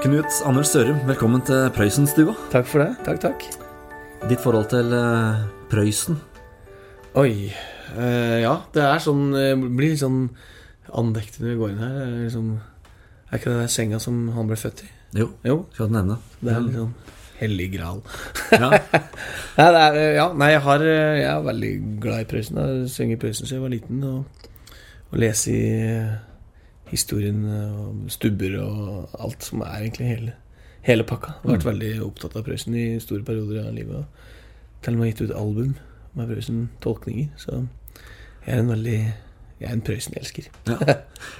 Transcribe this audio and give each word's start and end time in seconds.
Knut 0.00 0.32
Anders 0.48 0.70
Sørum, 0.72 0.98
velkommen 1.08 1.42
til 1.44 1.66
Prøysenstua. 1.76 2.32
Takk 2.52 2.66
for 2.68 2.82
det. 2.84 2.90
Takk, 3.04 3.18
takk. 3.22 3.44
Ditt 4.30 4.40
forhold 4.42 4.68
til 4.72 4.92
eh, 4.96 5.42
Prøysen? 5.70 6.18
Oi. 7.20 7.50
eh, 7.50 8.36
ja, 8.44 8.54
det 8.74 8.84
er 8.86 9.00
sånn 9.02 9.30
det 9.34 9.46
Blir 9.60 9.92
litt 9.92 10.02
sånn 10.02 10.20
andektig 10.96 11.42
når 11.42 11.50
vi 11.52 11.58
går 11.60 11.72
inn 11.74 11.82
her. 11.82 11.96
Er, 12.04 12.14
liksom, 12.26 12.48
er 13.30 13.40
ikke 13.40 13.52
det 13.52 13.60
der 13.64 13.72
senga 13.76 14.00
som 14.02 14.22
han 14.36 14.48
ble 14.50 14.58
født 14.60 14.84
i? 14.86 14.90
Jo, 15.20 15.30
Jo. 15.46 15.56
skal 15.74 15.90
du 15.90 15.96
nevne. 15.98 16.18
Det 16.40 16.54
er 16.54 16.64
litt 16.66 16.78
sånn 16.80 16.94
hellig 17.40 17.68
gral. 17.74 18.00
Ja. 18.52 18.70
Nei, 19.58 19.68
det 19.68 19.84
er, 19.84 20.00
eh, 20.00 20.10
ja, 20.18 20.26
nei 20.36 20.50
jeg, 20.54 20.64
har, 20.66 20.86
eh, 20.86 21.20
jeg 21.22 21.30
er 21.34 21.46
veldig 21.50 21.72
glad 22.04 22.24
i 22.24 22.28
Prøysen. 22.32 22.60
Jeg 22.60 22.80
har 22.82 22.90
sunget 22.96 23.22
Prøysen 23.22 23.46
siden 23.48 23.60
jeg 23.60 23.66
var 23.66 23.76
liten. 23.76 24.02
Og, 24.10 24.50
og 25.10 25.22
lese 25.24 25.54
i 25.54 25.62
eh, 25.84 26.18
historien 26.90 27.44
eh, 27.46 27.80
og 27.84 28.10
stubber 28.12 28.58
og 28.62 29.16
alt 29.22 29.46
som 29.46 29.64
er 29.66 29.78
egentlig 29.84 30.10
hele, 30.10 30.36
hele 30.86 31.06
pakka. 31.06 31.38
Jeg 31.38 31.48
har 31.48 31.56
vært 31.58 31.70
veldig 31.70 31.94
opptatt 32.06 32.36
av 32.38 32.46
Prøysen 32.46 32.76
i 32.78 32.90
store 33.02 33.26
perioder 33.26 33.64
av 33.66 33.74
livet. 33.76 34.04
Og 34.04 34.84
til 34.84 34.96
og 34.96 35.02
med 35.02 35.12
gitt 35.12 35.26
ut 35.26 35.34
album 35.36 35.74
med 36.18 36.30
Prøysen-tolkninger. 36.30 37.34
Så 37.40 37.64
jeg 38.46 38.54
er 38.56 38.62
en 38.62 38.72
veldig 38.72 39.00
Jeg 39.60 39.68
er 39.68 39.74
en 39.76 39.82
Prøysen-elsker. 39.84 40.46
ja. 40.70 40.94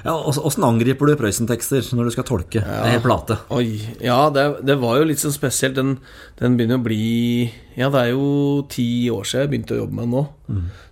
ja 0.05 0.13
Åssen 0.29 0.65
angriper 0.67 1.09
du 1.09 1.15
Prøysen-tekster 1.17 1.87
når 1.97 2.11
du 2.11 2.13
skal 2.13 2.27
tolke 2.29 2.61
en 2.61 2.91
hel 2.93 3.01
plate? 3.01 3.39
Oi. 3.57 3.81
Ja, 4.05 4.29
det, 4.29 4.45
det 4.69 4.77
var 4.83 4.99
jo 5.01 5.07
litt 5.09 5.23
sånn 5.23 5.33
spesielt. 5.33 5.79
Den, 5.79 5.95
den 6.37 6.59
begynner 6.59 6.77
å 6.77 6.85
bli 6.85 7.49
Ja, 7.79 7.89
det 7.89 8.03
er 8.03 8.11
jo 8.13 8.67
ti 8.69 9.09
år 9.09 9.25
siden 9.25 9.47
jeg 9.47 9.53
begynte 9.55 9.79
å 9.79 9.81
jobbe 9.81 9.97
med 9.97 10.05
den 10.05 10.19
nå. 10.19 10.25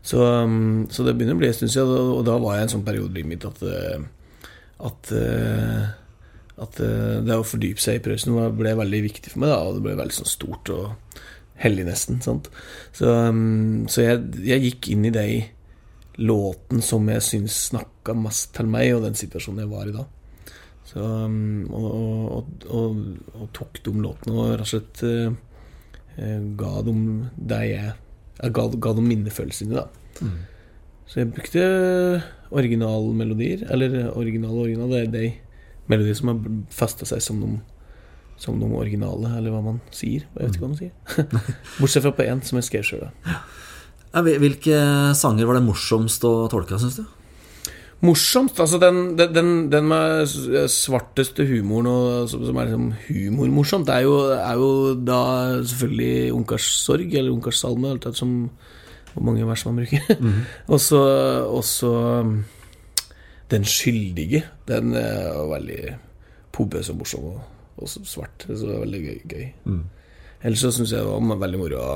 Så, 0.00 0.24
um, 0.24 0.86
så 0.88 1.04
det 1.04 1.18
begynner 1.18 1.36
å 1.36 1.42
bli 1.42 1.50
en 1.50 1.58
stund 1.58 1.74
siden, 1.74 1.92
og, 1.92 2.14
og 2.22 2.24
da 2.30 2.38
var 2.40 2.56
jeg 2.56 2.64
i 2.64 2.68
en 2.70 2.74
sånn 2.78 2.86
periode 2.88 3.12
i 3.12 3.18
livet 3.20 3.34
mitt 3.34 3.44
at 3.44 3.60
eh, 3.68 4.08
at, 4.78 5.12
eh, 5.12 5.88
at 6.62 6.80
eh, 6.84 7.18
det 7.26 7.38
å 7.38 7.46
fordype 7.46 7.82
seg 7.82 7.98
i 7.98 8.02
Prøysen 8.04 8.36
ble 8.58 8.74
veldig 8.78 9.02
viktig 9.08 9.32
for 9.34 9.42
meg. 9.42 9.52
da 9.52 9.60
Og 9.66 9.78
det 9.78 9.84
ble 9.86 9.96
veldig 9.98 10.18
sånn 10.20 10.30
stort 10.30 10.70
og 10.74 11.22
hellig, 11.58 11.86
nesten. 11.88 12.20
Sant? 12.22 12.50
Så, 12.94 13.10
um, 13.10 13.86
så 13.90 14.04
jeg, 14.04 14.22
jeg 14.46 14.64
gikk 14.68 14.92
inn 14.94 15.08
i 15.08 15.14
det 15.14 15.26
i 15.26 15.40
låten 16.18 16.82
som 16.82 17.06
jeg 17.10 17.22
syns 17.22 17.56
snakka 17.68 18.14
mest 18.18 18.52
til 18.56 18.70
meg, 18.70 18.92
og 18.94 19.04
den 19.06 19.18
situasjonen 19.18 19.64
jeg 19.64 19.72
var 19.72 19.90
i 19.90 19.96
da. 19.96 20.06
Så, 20.88 21.02
um, 21.02 21.66
og, 21.74 21.88
og, 21.92 22.68
og, 22.72 23.00
og, 23.34 23.48
tok 23.56 23.82
de 23.84 23.94
låtene 24.02 24.36
og 24.38 24.52
rett 24.54 24.64
og 24.64 24.70
slett 24.70 25.02
eh, 25.04 26.38
ga 26.58 26.70
dem 26.86 27.02
det 27.36 27.58
jeg, 27.68 27.90
jeg 28.38 28.54
ga, 28.56 28.64
ga 28.86 28.94
dem 28.96 29.10
minnefølelsene, 29.10 29.82
da. 29.82 30.24
Mm. 30.24 30.38
Så 31.08 31.22
jeg 31.22 31.32
brukte 31.32 31.64
originalmelodier, 32.52 33.66
eller 33.72 34.10
originale 34.12 34.64
original, 34.66 34.92
det 34.92 35.00
er 35.00 35.12
de 35.12 35.26
melodier 35.88 36.16
som 36.18 36.32
har 36.32 36.54
festa 36.74 37.08
seg 37.08 37.24
som 37.24 37.40
noen 37.40 37.60
som 38.38 38.54
noen 38.54 38.76
originale, 38.78 39.32
eller 39.34 39.50
hva 39.50 39.60
man 39.64 39.80
sier. 39.90 40.22
Jeg 40.30 40.38
vet 40.38 40.54
ikke 40.54 40.62
hva 40.62 40.70
man 40.70 40.78
sier. 40.78 40.92
Bortsett 41.80 42.04
fra 42.04 42.12
på 42.14 42.26
én, 42.28 42.42
som 42.46 42.60
jeg 42.60 42.68
skrev 42.68 42.84
sjøl. 42.86 43.08
Ja, 43.26 43.40
Hvilke 44.22 44.82
sanger 45.18 45.48
var 45.48 45.58
det 45.58 45.66
morsomst 45.66 46.22
å 46.24 46.46
tolke, 46.52 46.78
syns 46.80 47.00
du? 47.00 47.04
Morsomst? 48.06 48.60
Altså 48.62 48.78
den, 48.78 49.16
den, 49.18 49.50
den, 49.72 49.90
med 49.90 50.30
svarteste 50.70 51.48
humoren, 51.50 51.90
og, 51.90 52.30
som 52.30 52.62
er 52.62 52.70
liksom 52.70 52.88
humormorsomt, 53.08 53.88
det 53.90 53.96
er 53.98 54.06
jo, 54.06 54.16
er 54.38 54.62
jo 54.62 54.70
da 55.02 55.20
selvfølgelig 55.66 56.32
Ungkars 56.38 56.70
sorg, 56.78 57.10
eller 57.10 57.34
Ungkars 57.34 57.58
salme, 57.64 57.90
alt 57.90 58.06
etter 58.06 58.22
som 58.22 58.36
hvor 59.18 59.26
mange 59.26 59.46
vers 59.48 59.64
man 59.66 59.80
bruker. 59.82 60.04
Mm. 60.18 60.40
og 60.70 60.80
så, 60.80 61.00
um, 62.22 62.44
Den 63.50 63.64
skyldige. 63.64 64.44
Den 64.68 64.94
er 64.94 65.38
veldig 65.48 65.96
pompøs 66.52 66.90
og 66.92 66.96
morsom, 67.00 67.24
og, 67.24 67.40
og 67.78 67.88
svart. 67.88 68.44
Så 68.46 68.60
det 68.66 68.74
er 68.74 68.82
veldig 68.84 69.00
gøy. 69.04 69.18
gøy. 69.28 69.46
Ellers 70.42 70.62
så 70.62 70.70
syns 70.74 70.92
jeg 70.92 71.02
det 71.02 71.08
var 71.08 71.40
veldig 71.40 71.58
moro 71.58 71.80
å, 71.80 71.94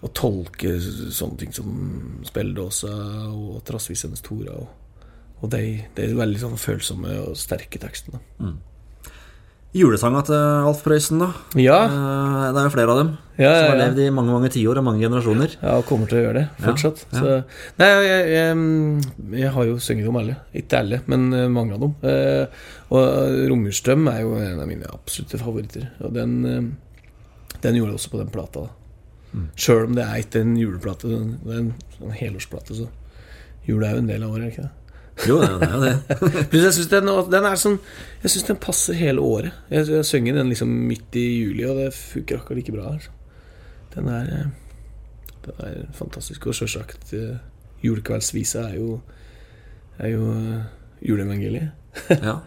å 0.00 0.10
tolke 0.16 0.72
sånne 0.80 1.36
ting 1.38 1.52
som 1.54 1.68
spelledåsa 2.26 2.90
og 3.30 3.60
Trassvisenes 3.68 4.24
Tora. 4.26 4.56
Og, 4.56 5.04
og 5.42 5.52
de, 5.52 5.84
de 5.94 6.08
er 6.08 6.16
veldig 6.18 6.40
sånn 6.42 6.58
følsomme 6.58 7.18
og 7.26 7.36
sterke 7.38 7.78
tekstene. 7.82 8.22
Julesanga 9.70 10.24
til 10.26 10.34
Alf 10.66 10.80
Prøysen, 10.82 11.20
da. 11.22 11.28
Ja, 11.54 11.76
Eh, 11.86 12.52
Det 12.52 12.58
er 12.58 12.64
jo 12.66 12.72
flere 12.74 12.90
av 12.90 12.98
dem 12.98 13.10
ja, 13.38 13.52
som 13.54 13.64
ja, 13.64 13.68
har 13.70 13.76
levd 13.78 13.98
i 14.02 14.08
mange 14.10 14.32
mange 14.34 14.48
tiår 14.50 14.78
og 14.80 14.84
mange 14.84 15.00
generasjoner. 15.04 15.54
ja 15.62 15.76
og 15.78 15.84
kommer 15.86 16.08
til 16.10 16.18
å 16.18 16.22
gjøre 16.24 16.40
det 16.40 16.48
fortsatt. 16.64 17.04
nei, 17.78 17.86
jeg, 17.86 18.24
jeg, 18.34 19.38
jeg 19.44 19.52
har 19.54 19.64
jo 19.68 19.76
sunget 19.78 20.08
om 20.10 20.16
alle. 20.20 20.34
Ikke 20.52 20.80
alle, 20.82 21.00
men 21.06 21.32
eh, 21.32 21.46
mange 21.48 21.74
av 21.78 21.80
dem. 21.84 21.94
Eh, 22.02 22.46
og 22.90 23.38
Romjulsdrøm 23.52 24.08
er 24.10 24.20
jo 24.24 24.34
en 24.42 24.60
av 24.60 24.66
mine 24.68 24.90
absolutte 24.90 25.38
favoritter. 25.38 25.86
Og 26.02 26.12
den, 26.18 26.34
eh, 26.44 27.54
den 27.62 27.78
gjorde 27.78 27.92
jeg 27.94 28.00
også 28.02 28.10
på 28.10 28.18
den 28.24 28.34
plata. 28.34 28.66
Mm. 29.32 29.46
Sjøl 29.54 29.86
om 29.86 29.94
det 29.94 30.02
er 30.08 30.18
ikke 30.24 30.42
en 30.42 30.56
juleplate, 30.58 31.06
det 31.46 31.54
er 31.54 31.62
en 31.62 32.12
helårsplate, 32.18 32.74
så 32.74 32.88
jula 33.68 33.86
er 33.86 33.94
jo 33.94 34.02
en 34.02 34.10
del 34.10 34.24
av 34.26 34.34
året, 34.34 34.48
er 34.48 34.50
ikke 34.50 34.66
det? 34.66 34.74
Jo, 35.28 35.38
det 35.42 35.68
er 35.68 35.82
det. 35.82 36.18
Pluss 36.50 36.64
jeg 36.64 36.76
syns 36.76 36.90
den, 36.92 37.10
den 37.32 37.48
sånn 37.60 37.78
den 38.48 38.60
passer 38.60 38.96
hele 38.96 39.24
året. 39.24 39.56
Jeg, 39.72 39.88
jeg 39.90 40.06
synger 40.08 40.38
den 40.40 40.52
liksom 40.52 40.70
midt 40.88 41.16
i 41.18 41.26
juli, 41.42 41.64
og 41.68 41.80
det 41.80 41.90
funker 41.96 42.40
akkurat 42.40 42.60
like 42.60 42.74
bra. 42.74 42.94
Altså. 42.94 43.12
Den 43.94 44.10
er 44.12 44.30
eh, 44.36 44.50
Den 45.46 45.64
er 45.66 45.76
fantastisk. 45.96 46.46
Og 46.46 46.56
sjølsagt 46.56 47.14
uh, 47.16 47.40
Julekveldsvisa 47.84 48.68
er 48.70 48.76
jo 48.76 49.00
Er 49.98 50.14
jo 50.14 50.30
eh, 50.32 50.64
juleevangeliet. 51.04 51.70
Ja. 52.28 52.40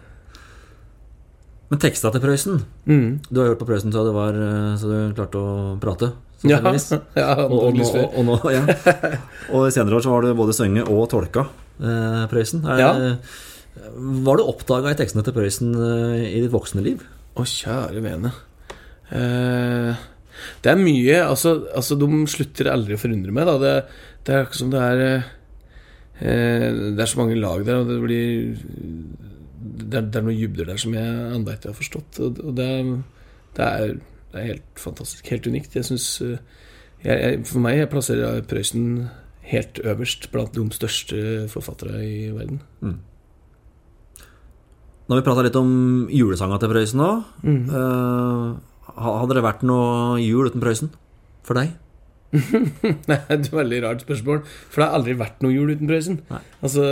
Men 1.69 1.79
teksta 1.81 2.11
til 2.13 2.21
Prøysen 2.21 2.61
Mm. 2.85 3.19
Du 3.29 3.39
har 3.39 3.47
hørt 3.49 3.59
på 3.59 3.65
Prøysen 3.65 3.91
så, 3.91 4.03
var, 4.13 4.33
eh, 4.37 4.75
så 4.77 4.89
du 4.89 5.15
klarte 5.17 5.41
å 5.41 5.75
prate? 5.81 6.11
Ja, 6.43 6.59
ja 7.15 7.33
Og, 7.47 7.53
og, 7.53 7.67
antageligvis 7.71 7.93
og, 8.03 8.25
nå, 8.27 8.37
ja. 8.51 8.63
og 9.55 9.69
senere 9.71 9.97
år 9.97 10.03
så 10.03 10.11
har 10.13 10.25
du 10.25 10.33
både 10.37 10.53
sunget 10.53 10.89
og 10.91 11.07
tolka 11.11 11.47
eh, 11.83 12.23
Prøysen. 12.31 12.63
Er, 12.65 12.83
Ja. 12.83 12.93
Hva 13.73 14.35
har 14.35 14.37
du 14.37 14.45
oppdaga 14.45 14.91
i 14.93 14.97
tekstene 14.97 15.23
til 15.25 15.33
Prøysen 15.33 15.71
eh, 15.73 16.25
i 16.29 16.41
ditt 16.43 16.53
voksne 16.53 16.83
liv? 16.85 17.01
Å, 17.33 17.45
kjære 17.49 18.03
vene. 18.05 18.29
Eh, 19.13 20.03
det 20.63 20.71
er 20.71 20.79
mye 20.79 21.19
altså, 21.23 21.55
altså, 21.75 21.97
de 21.99 22.07
slutter 22.31 22.69
aldri 22.71 22.97
å 22.97 23.01
forundre 23.01 23.33
meg. 23.35 23.49
Da. 23.49 23.55
Det, 23.61 23.73
det 24.25 24.35
er 24.35 24.45
akkurat 24.45 24.61
som 24.61 24.73
det 24.73 24.83
er 24.83 25.03
eh, 25.07 26.67
Det 26.93 27.03
er 27.03 27.09
så 27.09 27.21
mange 27.21 27.39
lag 27.39 27.65
der, 27.67 27.81
og 27.81 27.89
det 27.89 27.99
blir 28.03 28.53
Det 29.83 29.97
er, 29.97 30.07
det 30.07 30.21
er 30.21 30.25
noen 30.27 30.39
dybder 30.39 30.69
der 30.71 30.81
som 30.81 30.95
jeg 30.97 31.17
ennå 31.37 31.57
ikke 31.57 31.71
har 31.71 31.79
forstått. 31.79 32.21
Og, 32.21 32.43
og 32.45 32.55
det, 32.59 32.69
det, 33.57 33.67
er, 33.67 33.97
det 34.33 34.41
er 34.41 34.49
helt 34.53 34.85
fantastisk. 34.85 35.33
Helt 35.33 35.49
unikt. 35.49 35.75
Jeg 35.77 35.89
synes 35.89 36.07
eh, 36.21 36.37
jeg, 37.03 37.17
jeg, 37.17 37.43
For 37.49 37.65
meg 37.65 37.81
jeg 37.81 37.91
plasserer 37.91 38.45
Prøysen 38.47 38.87
helt 39.51 39.79
øverst 39.83 40.29
blant 40.31 40.55
de 40.55 40.63
største 40.75 41.17
forfattere 41.51 41.99
i 42.05 42.29
verden. 42.31 42.61
Nå 45.03 45.11
har 45.11 45.19
vi 45.19 45.25
prata 45.25 45.43
litt 45.43 45.57
om 45.59 45.71
julesanga 46.11 46.57
til 46.61 46.71
Prøysen 46.71 47.01
nå. 47.01 47.09
Mm. 47.43 47.63
Uh, 47.67 48.93
hadde 49.03 49.35
det 49.35 49.43
vært 49.43 49.65
noe 49.67 50.19
jul 50.23 50.47
uten 50.47 50.63
Prøysen 50.63 50.93
for 51.43 51.59
deg? 51.59 51.73
Nei, 52.33 52.93
det 53.05 53.17
er 53.19 53.35
et 53.35 53.49
veldig 53.51 53.81
rart 53.83 54.05
spørsmål. 54.05 54.39
For 54.71 54.79
det 54.79 54.87
har 54.87 54.97
aldri 54.97 55.17
vært 55.19 55.43
noe 55.43 55.51
jul 55.51 55.73
uten 55.73 55.91
Prøysen. 55.91 56.21
Nei. 56.31 56.39
Altså 56.63 56.87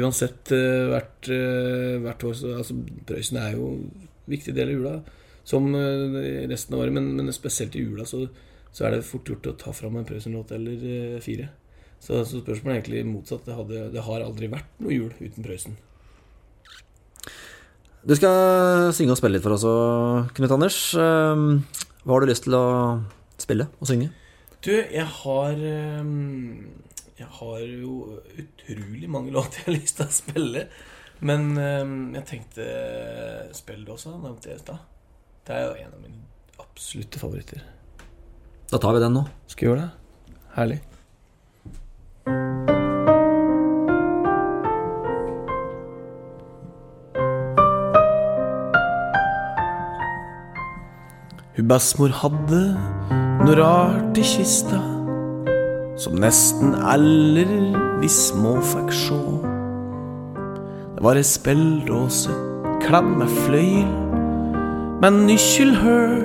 uansett 0.00 0.52
uh, 0.56 0.90
hvert, 0.90 1.30
uh, 1.30 2.02
hvert 2.02 2.26
år 2.28 2.38
så 2.40 2.56
altså, 2.58 2.78
Prøysen 3.08 3.38
er 3.44 3.54
jo 3.54 3.70
en 3.76 4.08
viktig 4.32 4.56
del 4.58 4.72
av 4.72 4.78
jula. 4.80 4.96
Som 5.46 5.72
resten 5.74 6.76
av 6.76 6.84
året, 6.84 6.94
men, 6.94 7.08
men 7.18 7.34
spesielt 7.34 7.74
i 7.74 7.80
jula 7.82 8.04
så, 8.06 8.20
så 8.70 8.84
er 8.86 8.94
det 8.94 9.06
fort 9.06 9.26
gjort 9.26 9.48
å 9.50 9.56
ta 9.58 9.72
fram 9.74 9.96
en 9.98 10.06
Prøysen-låt 10.06 10.54
eller 10.54 11.18
fire. 11.24 11.48
Så, 12.02 12.24
så 12.26 12.40
spørsmålet 12.42 12.72
er 12.72 12.80
egentlig 12.80 13.02
motsatt. 13.06 13.44
Det, 13.46 13.54
hadde, 13.54 13.86
det 13.94 14.02
har 14.02 14.24
aldri 14.24 14.50
vært 14.50 14.70
noe 14.82 14.94
jul 14.94 15.12
uten 15.20 15.46
Prøysen. 15.46 15.78
Du 18.02 18.16
skal 18.18 18.90
synge 18.96 19.14
og 19.14 19.20
spille 19.20 19.38
litt 19.38 19.44
for 19.44 19.54
oss 19.54 19.66
òg, 19.68 20.32
Knut 20.34 20.54
Anders. 20.56 20.78
Eh, 20.98 21.44
hva 22.02 22.16
har 22.16 22.24
du 22.24 22.32
lyst 22.32 22.48
til 22.48 22.56
å 22.58 22.64
spille 23.38 23.68
og 23.78 23.86
synge? 23.90 24.10
Du, 24.62 24.72
jeg 24.74 25.06
har 25.06 25.58
ehm, 25.66 26.70
Jeg 27.18 27.28
har 27.38 27.62
jo 27.62 28.18
utrolig 28.38 29.10
mange 29.10 29.30
låter 29.36 29.62
jeg 29.62 29.68
har 29.68 29.78
lyst 29.78 30.00
til 30.00 30.10
å 30.10 30.16
spille. 30.18 30.66
Men 31.22 31.52
ehm, 31.54 31.98
jeg 32.18 32.26
tenkte 32.32 32.66
Spelledåsa 33.54 34.16
nevnte 34.16 34.50
jeg 34.50 34.58
i 34.58 34.64
stad. 34.64 34.82
Det 35.46 35.54
er 35.54 35.68
jo 35.68 35.78
en 35.86 35.94
av 35.94 36.02
mine 36.02 36.22
absolutte 36.62 37.22
favoritter. 37.22 37.62
Da 38.70 38.82
tar 38.82 38.98
vi 38.98 39.04
den 39.04 39.14
nå. 39.14 39.28
Skal 39.46 39.68
vi 39.68 39.70
gjøre 39.70 39.86
det? 39.86 40.40
Herlig. 40.56 40.82
Hun 51.52 51.66
bestemor 51.68 52.14
hadde 52.16 52.60
noe 53.44 53.54
rart 53.58 54.16
i 54.16 54.22
kista 54.24 54.78
som 56.00 56.14
nesten 56.16 56.72
aller 56.80 57.50
vi 58.00 58.08
små 58.08 58.54
fikk 58.70 58.94
sjå. 58.96 59.18
Det 60.96 61.04
var 61.04 61.20
ei 61.20 61.26
spelldåse 61.28 62.32
kledd 62.86 63.10
med 63.20 63.34
fløyel 63.42 63.92
med 65.02 65.20
nykkelhøl 65.26 66.24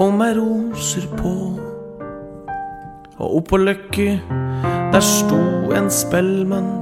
og 0.00 0.16
med 0.22 0.40
roser 0.40 1.04
på. 1.18 1.34
Og 3.20 3.36
oppå 3.42 3.60
løkka, 3.60 4.16
der 4.94 5.04
sto 5.04 5.42
en 5.76 5.92
spellmann 5.92 6.72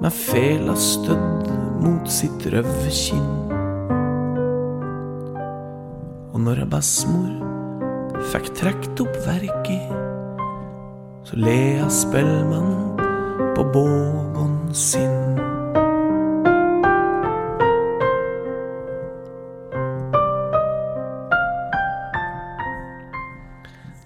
med 0.00 0.16
fela 0.16 0.80
stødd 0.80 1.52
mot 1.84 2.08
sitt 2.08 2.48
røve 2.56 2.96
kinn. 3.04 3.41
Og 6.72 6.78
bestemor 6.78 8.22
fikk 8.32 8.46
trekt 8.56 9.00
opp 9.02 9.16
verket, 9.26 9.90
så 11.28 11.36
lea 11.36 11.84
spellmann 11.92 12.94
på 13.52 13.64
bågon 13.74 14.54
sin. 14.72 15.18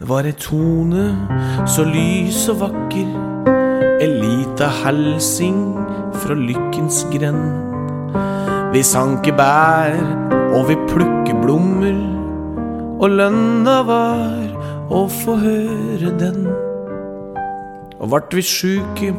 Det 0.01 0.11
var 0.11 0.27
ei 0.27 0.35
tone 0.35 1.07
så 1.71 1.87
lys 1.87 2.49
og 2.51 2.65
vakker, 2.65 3.15
ei 4.03 4.11
lita 4.11 4.73
helsing 4.83 5.63
fra 6.19 6.35
lykkens 6.35 7.05
grend. 7.15 7.47
Vi 8.75 8.83
sanker 8.83 9.39
bær, 9.39 10.03
og 10.51 10.67
vi 10.67 10.83
plukker 10.91 11.45
blommer, 11.47 12.26
og 12.97 13.13
lønna 13.13 13.81
var 13.85 14.47
å 14.93 15.03
få 15.11 15.37
høre 15.41 16.13
den. 16.21 16.47
Og 18.01 18.11
vart 18.13 18.33
vi 18.37 18.45
sjuke, 18.45 19.13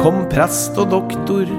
kom 0.00 0.22
prest 0.30 0.78
og 0.80 0.90
doktor 0.92 1.50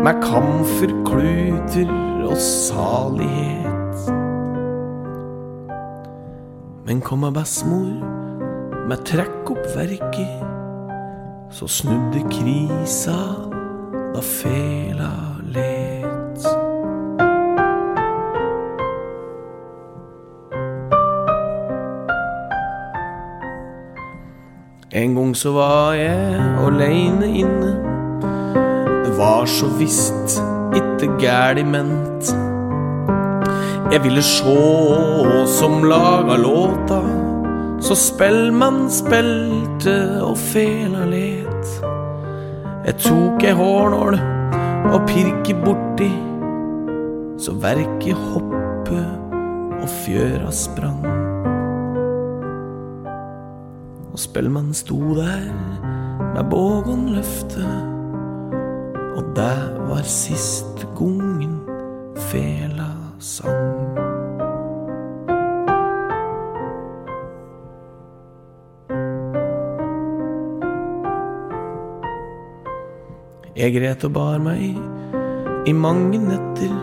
med 0.00 0.22
kamfer, 0.24 0.92
kluter 1.08 1.90
og 2.24 2.38
salighet. 2.40 4.08
Men 6.86 7.02
kom 7.04 7.26
ei 7.28 7.34
bestemor 7.34 8.86
med 8.90 9.04
trekk 9.06 9.52
opp 9.52 9.68
verket, 9.76 10.40
så 11.54 11.68
snudde 11.70 12.24
krisa 12.32 13.20
da 14.14 14.24
fela 14.24 15.12
let. 15.54 15.79
En 24.92 25.14
gang 25.14 25.36
så 25.38 25.52
var 25.54 25.92
jeg 25.94 26.38
aleine 26.66 27.26
inne. 27.28 27.68
Det 29.04 29.12
var 29.14 29.46
så 29.46 29.68
visst 29.78 30.40
itte 30.74 31.06
gæli 31.20 31.62
ment. 31.62 32.32
Jeg 33.92 34.02
ville 34.02 34.22
sjå 34.22 35.46
som 35.46 35.84
laga 35.86 36.34
låta, 36.42 36.98
så 37.78 37.94
spellmann 37.94 38.88
spilte 38.90 39.94
og 40.26 40.34
fela 40.50 41.06
let. 41.06 41.70
Jeg 42.90 42.98
tok 43.06 43.46
ei 43.46 43.54
hårnål 43.54 44.18
og 44.90 45.00
pirket 45.06 45.62
borti, 45.62 46.10
så 47.38 47.54
verket 47.62 48.18
hoppe 48.32 49.04
og 49.78 49.90
fjøra 50.02 50.50
sprang. 50.50 51.29
Og 54.20 54.24
spellmannen 54.24 54.74
sto 54.76 54.98
der 55.16 55.46
med 56.34 56.44
bågen 56.50 57.06
løfte, 57.14 57.64
og 59.16 59.30
det 59.32 59.60
var 59.88 60.02
sist 60.04 60.82
gongen 60.98 61.54
fela 62.28 62.90
sang. 63.16 63.96
Jeg 73.56 73.72
gret 73.78 74.04
og 74.04 74.12
bar 74.20 74.36
meg 74.36 74.76
i 75.64 75.72
mange 75.72 76.20
netter. 76.20 76.76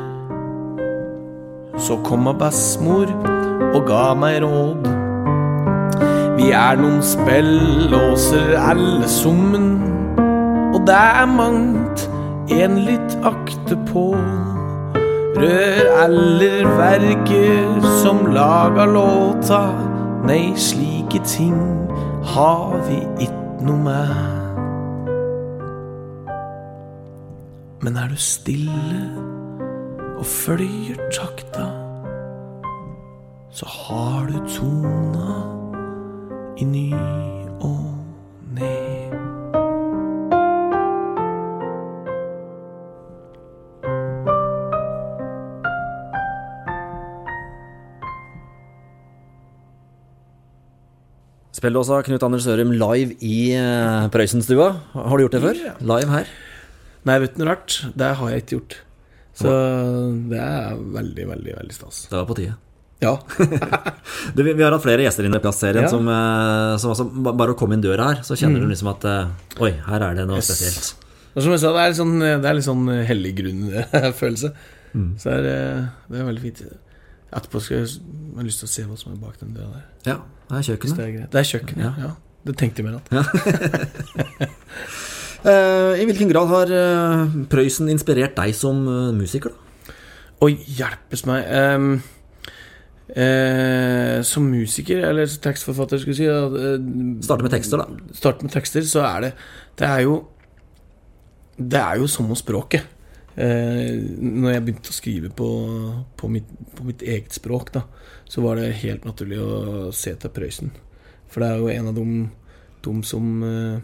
Så 1.77 2.01
kom 2.01 2.33
av 2.33 2.41
bestemor 2.41 3.13
og 3.75 3.83
ga 3.85 4.07
meg 4.17 4.41
råd. 4.41 4.96
Er 6.51 6.77
noen 6.79 7.01
spellåser 7.03 8.53
alle 8.59 9.07
summen, 9.09 9.81
og 10.73 10.79
det 10.87 10.95
er 10.95 11.25
mangt 11.25 12.05
en 12.51 12.77
litt 12.87 13.17
akte 13.27 13.75
på. 13.89 14.05
Rør 15.37 15.89
eller 16.05 16.69
verker 16.79 17.83
som 18.01 18.23
laga 18.33 18.85
låta, 18.89 19.61
nei, 20.25 20.55
slike 20.55 21.19
ting 21.27 21.59
har 22.33 22.79
vi 22.87 23.01
ikke 23.27 23.67
noe 23.67 23.83
med. 23.89 24.15
Men 27.83 28.01
er 28.01 28.07
du 28.09 28.17
stille 28.17 29.03
og 30.17 30.25
følger 30.25 30.97
takta, 31.13 31.69
så 33.51 33.69
har 33.69 34.25
du 34.31 34.41
tona 34.57 35.57
i 36.57 36.65
ny 36.65 36.87
og 37.61 37.85
ne. 38.57 38.73
Spelledåsa 51.57 52.01
Knut 52.05 52.25
Anders 52.25 52.45
Sørum 52.45 52.73
live 52.73 53.17
i 53.21 53.53
uh, 53.57 54.09
Prøysenstua. 54.13 54.71
Har 54.93 55.17
du 55.17 55.25
gjort 55.25 55.37
det 55.37 55.45
før? 55.45 55.63
Live 55.93 56.13
her? 56.13 56.35
Nei, 57.07 57.21
vet 57.23 57.37
du 57.37 57.43
noe 57.43 57.53
rart? 57.53 57.81
Det 57.97 58.13
har 58.19 58.33
jeg 58.33 58.45
ikke 58.45 58.55
gjort. 58.57 58.79
Så 59.37 59.57
det 60.31 60.41
er 60.41 60.77
veldig, 60.77 61.33
veldig, 61.35 61.59
veldig 61.61 61.75
stas. 61.77 62.07
Det 62.09 62.17
var 62.17 62.25
på 62.29 62.37
tide. 62.41 62.57
Ja. 63.03 63.15
Du, 64.35 64.41
vi, 64.43 64.53
vi 64.57 64.63
har 64.65 64.73
hatt 64.73 64.81
flere 64.83 65.03
gjester 65.05 65.27
inne 65.27 65.37
i 65.37 65.43
plastserien 65.43 65.85
Ja. 65.85 65.89
som, 65.91 66.07
eh, 66.09 66.77
som 66.81 66.91
altså, 66.93 67.05
Bare 67.29 67.53
å 67.53 67.57
komme 67.59 67.75
inn 67.77 67.83
døra 67.83 68.07
her, 68.11 68.23
så 68.25 68.33
kjenner 68.39 68.63
du 68.63 68.67
liksom 68.71 68.89
at 68.91 69.05
eh, 69.05 69.61
Oi, 69.63 69.71
her 69.85 70.01
er 70.07 70.17
det 70.17 70.25
noe 70.29 70.39
Yes. 70.41 70.49
spesielt. 70.49 70.87
Og 71.37 71.43
som 71.45 71.53
jeg 71.53 71.61
sa, 71.61 71.69
det 71.75 71.83
er 71.83 71.91
litt 71.91 71.99
sånn, 71.99 72.15
det 72.23 72.49
er 72.49 72.57
litt 72.57 72.65
sånn 72.65 72.87
hellig 73.05 73.33
grunn-følelse. 73.37 74.49
Så 75.21 75.29
det 75.29 75.37
er, 75.37 75.47
eh, 75.53 75.83
det 76.09 76.21
er 76.23 76.25
veldig 76.31 76.41
fint. 76.47 76.63
Etterpå 77.37 77.61
skal 77.61 77.77
jeg 77.83 77.91
jeg 77.97 78.39
har 78.41 78.47
lyst 78.47 78.61
til 78.63 78.69
å 78.69 78.73
se 78.73 78.83
hva 78.87 78.97
som 78.97 79.13
er 79.13 79.19
bak 79.21 79.37
den 79.41 79.53
døra 79.53 79.69
der. 79.75 79.85
Ja, 80.07 80.17
det 80.49 80.57
er 80.57 80.65
kjøkkenet. 80.71 80.97
det 80.97 81.05
er. 81.07 81.29
Det 81.35 81.39
er 81.43 81.47
kjøkkenet, 81.51 81.83
ja. 81.85 81.93
ja. 82.07 82.11
Det 82.47 82.53
tenkte 82.57 82.81
jeg 82.81 82.87
mer 82.87 82.97
at. 82.97 83.07
Ja. 83.11 83.23
I 86.01 86.05
hvilken 86.07 86.29
grad 86.31 86.49
har 86.51 86.71
eh, 86.73 87.35
Prøysen 87.51 87.89
inspirert 87.93 88.35
deg 88.37 88.55
som 88.57 88.81
eh, 88.89 89.11
musiker, 89.15 89.53
da? 89.53 89.93
Å, 90.37 90.49
hjelpes 90.53 91.23
meg. 91.25 91.45
Ehm, 91.49 91.95
eh, 93.15 94.21
som 94.27 94.49
musiker, 94.51 95.03
eller 95.09 95.29
tekstforfatter, 95.29 96.01
skulle 96.01 96.15
jeg 96.15 96.19
si 96.19 96.27
eh, 96.27 97.21
Starte 97.25 97.45
med 97.45 97.53
tekster, 97.53 97.83
da. 97.83 98.13
Starte 98.17 98.47
med 98.47 98.53
tekster, 98.53 98.85
så 98.87 99.05
er 99.07 99.27
det 99.27 99.31
Det 99.79 99.87
er 99.87 100.03
jo 100.07 100.19
Det 101.57 101.79
er 101.81 102.01
jo 102.01 102.07
som 102.07 102.29
om 102.29 102.37
språket. 102.37 102.85
Eh, 103.37 103.97
når 104.17 104.51
jeg 104.51 104.65
begynte 104.65 104.93
å 104.93 104.97
skrive 104.97 105.29
på, 105.29 105.49
på, 106.17 106.29
mitt, 106.29 106.49
på 106.77 106.85
mitt 106.85 107.01
eget 107.05 107.33
språk, 107.33 107.71
da, 107.73 107.83
så 108.25 108.41
var 108.41 108.57
det 108.57 108.79
helt 108.81 109.05
naturlig 109.05 109.39
å 109.41 109.91
se 109.93 110.13
til 110.17 110.33
Prøysen. 110.33 110.71
For 111.29 111.41
det 111.43 111.49
er 111.49 111.61
jo 111.61 111.69
en 111.73 111.89
av 111.91 111.97
de, 111.97 112.05
de 112.85 112.95
som 113.05 113.43
eh, 113.45 113.79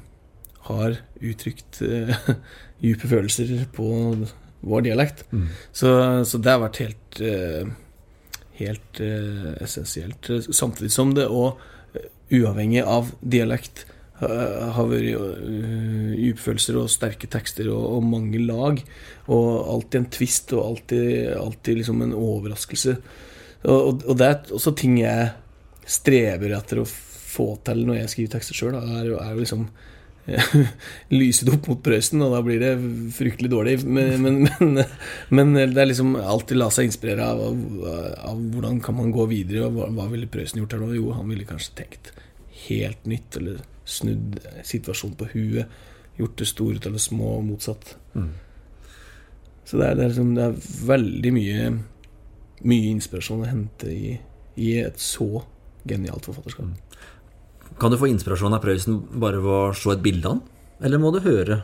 har 0.69 0.97
uttrykt 1.21 1.81
eh, 1.85 2.13
dype 2.83 3.09
følelser 3.09 3.65
på 3.75 3.87
vår 4.63 4.85
dialekt. 4.85 5.25
Så, 5.75 5.89
så 6.25 6.39
det 6.39 6.53
har 6.53 6.61
vært 6.63 6.81
helt 6.83 7.21
eh, 7.21 7.73
Helt 8.60 9.01
uh, 9.01 9.53
essensielt. 9.63 10.29
Samtidig 10.50 10.91
som 10.93 11.13
det 11.17 11.29
òg, 11.31 11.62
uavhengig 12.33 12.83
av 12.86 13.12
dialekt, 13.22 13.86
uh, 14.22 14.74
har 14.77 14.89
vært 14.91 15.17
uh, 15.17 16.13
dypfølelser 16.13 16.77
og 16.81 16.91
sterke 16.93 17.29
tekster 17.31 17.72
og, 17.74 17.86
og 17.98 18.10
mange 18.10 18.41
lag. 18.43 18.81
Og 19.27 19.48
alltid 19.75 20.01
en 20.01 20.12
twist 20.17 20.53
og 20.57 20.65
alltid, 20.67 21.33
alltid 21.38 21.81
liksom 21.81 22.05
en 22.05 22.17
overraskelse. 22.17 22.98
Og, 23.63 23.79
og, 23.79 24.05
og 24.05 24.19
det 24.19 24.29
er 24.29 24.53
også 24.60 24.75
ting 24.77 25.00
jeg 25.01 25.31
strever 25.83 26.53
etter 26.57 26.81
å 26.81 26.88
få 27.33 27.55
til 27.65 27.83
når 27.88 28.03
jeg 28.03 28.13
skriver 28.13 28.36
tekster 28.38 28.57
sjøl. 28.57 28.77
Er, 28.77 29.10
er 29.17 29.33
jo 29.33 29.41
liksom 29.41 29.67
lyse 31.19 31.45
det 31.45 31.53
opp 31.55 31.67
mot 31.71 31.81
Prøysen, 31.83 32.21
og 32.23 32.33
da 32.35 32.41
blir 32.45 32.61
det 32.61 32.71
fryktelig 33.15 33.51
dårlig. 33.51 33.75
Men, 33.83 34.13
men, 34.23 34.39
men, 34.59 34.83
men 35.29 35.53
det 35.59 35.81
er 35.81 35.89
liksom 35.89 36.15
alltid 36.19 36.59
la 36.59 36.69
seg 36.73 36.89
inspirere 36.89 37.27
av, 37.33 37.43
av, 37.43 38.03
av 38.31 38.43
hvordan 38.53 38.81
kan 38.83 38.97
man 38.99 39.13
gå 39.15 39.27
videre, 39.31 39.67
og 39.67 39.77
hva, 39.77 39.89
hva 39.97 40.09
ville 40.13 40.29
Prøysen 40.31 40.61
gjort 40.61 40.77
her 40.77 40.83
nå? 40.83 40.91
Jo, 40.97 41.11
han 41.17 41.29
ville 41.31 41.47
kanskje 41.49 41.77
tenkt 41.81 42.13
helt 42.67 43.09
nytt, 43.09 43.39
eller 43.41 43.63
snudd 43.89 44.39
situasjonen 44.63 45.17
på 45.19 45.31
huet. 45.33 45.81
Gjort 46.19 46.37
det 46.39 46.47
store 46.47 46.93
det 46.93 47.01
små, 47.01 47.39
og 47.39 47.47
motsatt. 47.47 47.95
Så 49.63 49.79
det 49.79 49.87
er, 49.87 49.97
det, 49.97 50.03
er 50.03 50.13
liksom, 50.13 50.35
det 50.37 50.45
er 50.45 50.71
veldig 50.87 51.33
mye 51.33 51.73
mye 52.67 52.91
inspirasjon 52.93 53.43
å 53.43 53.49
hente 53.49 53.91
i, 53.91 54.15
i 54.55 54.69
et 54.79 54.99
så 55.01 55.43
genialt 55.87 56.29
forfatterskap. 56.29 56.99
Kan 57.79 57.93
du 57.93 57.99
få 57.99 58.09
inspirasjon 58.11 58.55
av 58.55 58.63
Prøysen 58.63 59.01
bare 59.21 59.41
ved 59.43 59.53
å 59.53 59.75
se 59.77 59.93
et 59.93 60.03
bilde 60.03 60.29
av 60.29 60.37
han? 60.37 60.41
Eller 60.83 61.01
må 61.01 61.13
du 61.13 61.21
høre? 61.23 61.61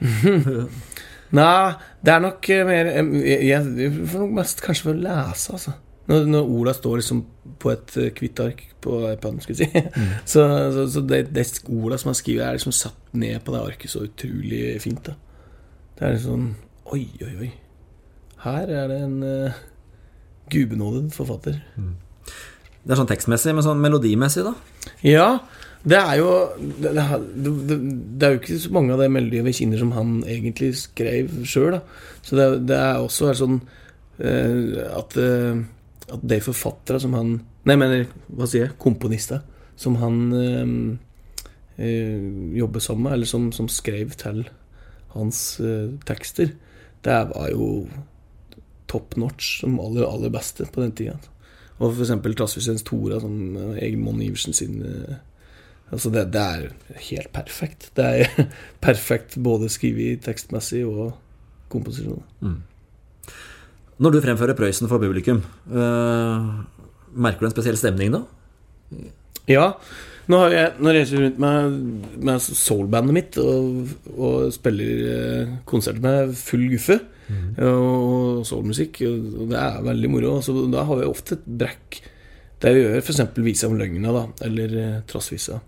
Nei, 1.36 1.74
det 2.04 2.12
er 2.12 2.22
nok 2.22 2.48
eh, 2.52 2.62
mer 2.68 2.88
eh, 2.90 3.08
Jeg, 3.48 3.66
jeg 3.80 3.92
får 4.12 4.22
nok 4.22 4.34
mest 4.36 4.60
kanskje 4.62 4.90
ved 4.90 4.98
å 4.98 5.04
lese, 5.08 5.56
altså. 5.56 5.74
Når, 6.06 6.26
når 6.30 6.50
orda 6.54 6.74
står 6.76 7.00
liksom 7.00 7.22
på 7.62 7.72
et 7.72 7.96
eh, 7.98 8.12
hvitt 8.14 8.42
ark 8.44 8.60
på 8.84 9.00
iPaden, 9.10 9.40
skulle 9.42 9.66
jeg 9.66 9.72
si. 9.72 10.04
Så, 10.36 10.44
så, 10.74 10.84
så 10.94 11.02
de, 11.02 11.24
de 11.26 11.44
orda 11.74 11.98
som 11.98 12.12
er 12.12 12.18
skrevet, 12.20 12.44
er 12.46 12.58
liksom 12.58 12.76
satt 12.76 13.16
ned 13.18 13.40
på 13.42 13.54
det 13.54 13.64
arket 13.72 13.90
så 13.90 14.04
utrolig 14.06 14.76
fint. 14.82 15.08
da 15.08 15.16
Det 15.98 16.06
er 16.06 16.18
liksom 16.18 16.52
Oi, 16.94 17.02
oi, 17.26 17.32
oi. 17.42 17.48
Her 18.44 18.70
er 18.70 18.92
det 18.92 19.00
en 19.02 19.16
uh, 19.26 19.56
gudbenådet 20.52 21.08
forfatter. 21.16 21.56
Det 21.74 22.94
er 22.94 23.00
sånn 23.00 23.08
tekstmessig, 23.10 23.56
men 23.56 23.66
sånn 23.66 23.82
melodimessig, 23.82 24.44
da? 24.46 24.52
Ja, 25.06 25.28
det 25.86 25.98
er 26.00 26.18
jo 26.18 26.30
det, 26.58 26.92
det, 26.92 27.78
det, 28.18 28.26
er 28.26 28.34
jo 28.34 28.40
ikke 28.40 28.58
så 28.58 28.72
mange 28.74 28.94
av 28.94 29.02
de 29.04 29.10
melodiene 29.12 29.46
vi 29.46 29.54
kjenner 29.54 29.82
som 29.82 29.92
han 29.94 30.16
egentlig 30.26 30.72
skrev 30.80 31.30
sjøl. 31.46 31.78
Så 32.26 32.38
det, 32.38 32.46
det 32.66 32.78
er 32.78 33.02
også 33.02 33.30
er 33.30 33.38
sånn 33.38 33.60
eh, 34.18 34.80
at, 34.90 35.18
eh, 35.20 35.60
at 36.10 36.24
de 36.34 36.40
forfattere 36.42 37.02
som 37.02 37.14
han 37.18 37.36
Nei, 37.66 37.74
jeg 37.74 37.80
mener, 37.82 38.02
hva 38.38 38.46
sier 38.46 38.68
jeg? 38.68 38.76
Komponister 38.78 39.40
som 39.76 39.96
han 39.98 40.18
eh, 40.38 42.12
jobber 42.56 42.80
sammen 42.80 43.08
med, 43.08 43.16
eller 43.16 43.26
som, 43.26 43.48
som 43.52 43.66
skrev 43.68 44.14
til 44.20 44.44
hans 45.16 45.40
eh, 45.60 45.88
tekster, 46.06 46.52
det 47.02 47.16
var 47.32 47.50
jo 47.50 47.86
top 48.86 49.16
notch 49.18 49.60
som 49.60 49.80
aller, 49.82 50.06
aller 50.06 50.32
beste 50.32 50.66
på 50.70 50.84
den 50.84 50.94
tida. 50.96 51.18
Og 51.76 51.98
eksempel 52.00 52.36
Trassvisens 52.36 52.84
Tora, 52.86 53.18
som 53.20 53.56
eh, 53.56 53.82
Egil 53.84 54.22
Iversen 54.24 54.56
sin 54.56 54.82
eh, 54.82 55.16
Altså 55.94 56.10
det, 56.10 56.24
det 56.34 56.40
er 56.42 57.02
helt 57.12 57.28
perfekt. 57.30 57.92
Det 57.94 58.04
er 58.04 58.46
perfekt 58.82 59.36
både 59.38 59.68
skrevet 59.70 60.24
tekstmessig 60.24 60.80
og 60.82 61.12
komposisjon. 61.70 62.24
Når 64.02 64.10
du 64.10 64.18
fremfører 64.24 64.58
Prøysen 64.58 64.90
for 64.90 64.98
publikum, 64.98 65.44
øh, 65.70 66.48
merker 67.14 67.38
du 67.38 67.46
en 67.46 67.54
spesiell 67.54 67.78
stemning 67.78 68.16
da? 68.16 68.24
Ja. 69.46 69.68
Nå 70.26 70.42
har 70.42 70.56
jeg, 70.56 70.72
jeg 70.74 70.96
reiser 70.98 71.22
rundt 71.22 71.38
med, 71.38 71.78
med 72.18 72.42
soulbandet 72.42 73.14
mitt 73.14 73.38
og, 73.38 73.86
og 74.18 74.50
spiller 74.58 75.54
konserter 75.70 76.02
med 76.02 76.34
full 76.34 76.66
guffe 76.74 76.98
og 77.66 78.44
soulmusikk, 78.46 79.00
og 79.08 79.48
det 79.50 79.58
er 79.58 79.86
veldig 79.86 80.10
moro, 80.12 80.34
så 80.44 80.54
da 80.70 80.84
har 80.86 81.00
vi 81.00 81.08
ofte 81.08 81.38
et 81.38 81.48
brekk 81.62 81.98
der 82.62 82.72
vi 82.72 82.84
gjør 82.84 83.02
f.eks. 83.02 83.20
Visa 83.44 83.68
om 83.68 83.76
løgna, 83.76 84.12
da, 84.14 84.22
eller 84.46 84.76
eh, 84.80 85.00
Trassvisa. 85.08 85.58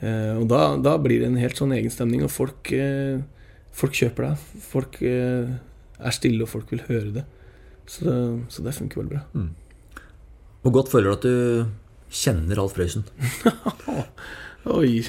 Eh, 0.00 0.34
og 0.38 0.46
da, 0.50 0.76
da 0.80 0.96
blir 1.02 1.22
det 1.22 1.28
en 1.28 1.40
helt 1.40 1.58
sånn 1.58 1.74
egen 1.76 1.92
stemning, 1.92 2.22
og 2.24 2.32
folk, 2.32 2.72
eh, 2.72 3.20
folk 3.76 3.98
kjøper 3.98 4.30
det. 4.30 4.62
Folk 4.70 5.00
eh, 5.04 5.50
er 5.98 6.16
stille, 6.16 6.44
og 6.44 6.52
folk 6.52 6.72
vil 6.72 6.84
høre 6.88 7.12
det. 7.20 7.26
Så, 7.88 8.04
det. 8.06 8.16
så 8.52 8.64
det 8.64 8.76
funker 8.76 9.02
veldig 9.02 9.18
bra. 9.18 9.44
Hvor 10.64 10.74
godt 10.80 10.92
føler 10.92 11.10
du 11.10 11.16
at 11.16 11.28
du 11.28 12.12
kjenner 12.12 12.60
Alf 12.60 12.76
Prøysen? 12.76 13.04
Oi 14.78 14.98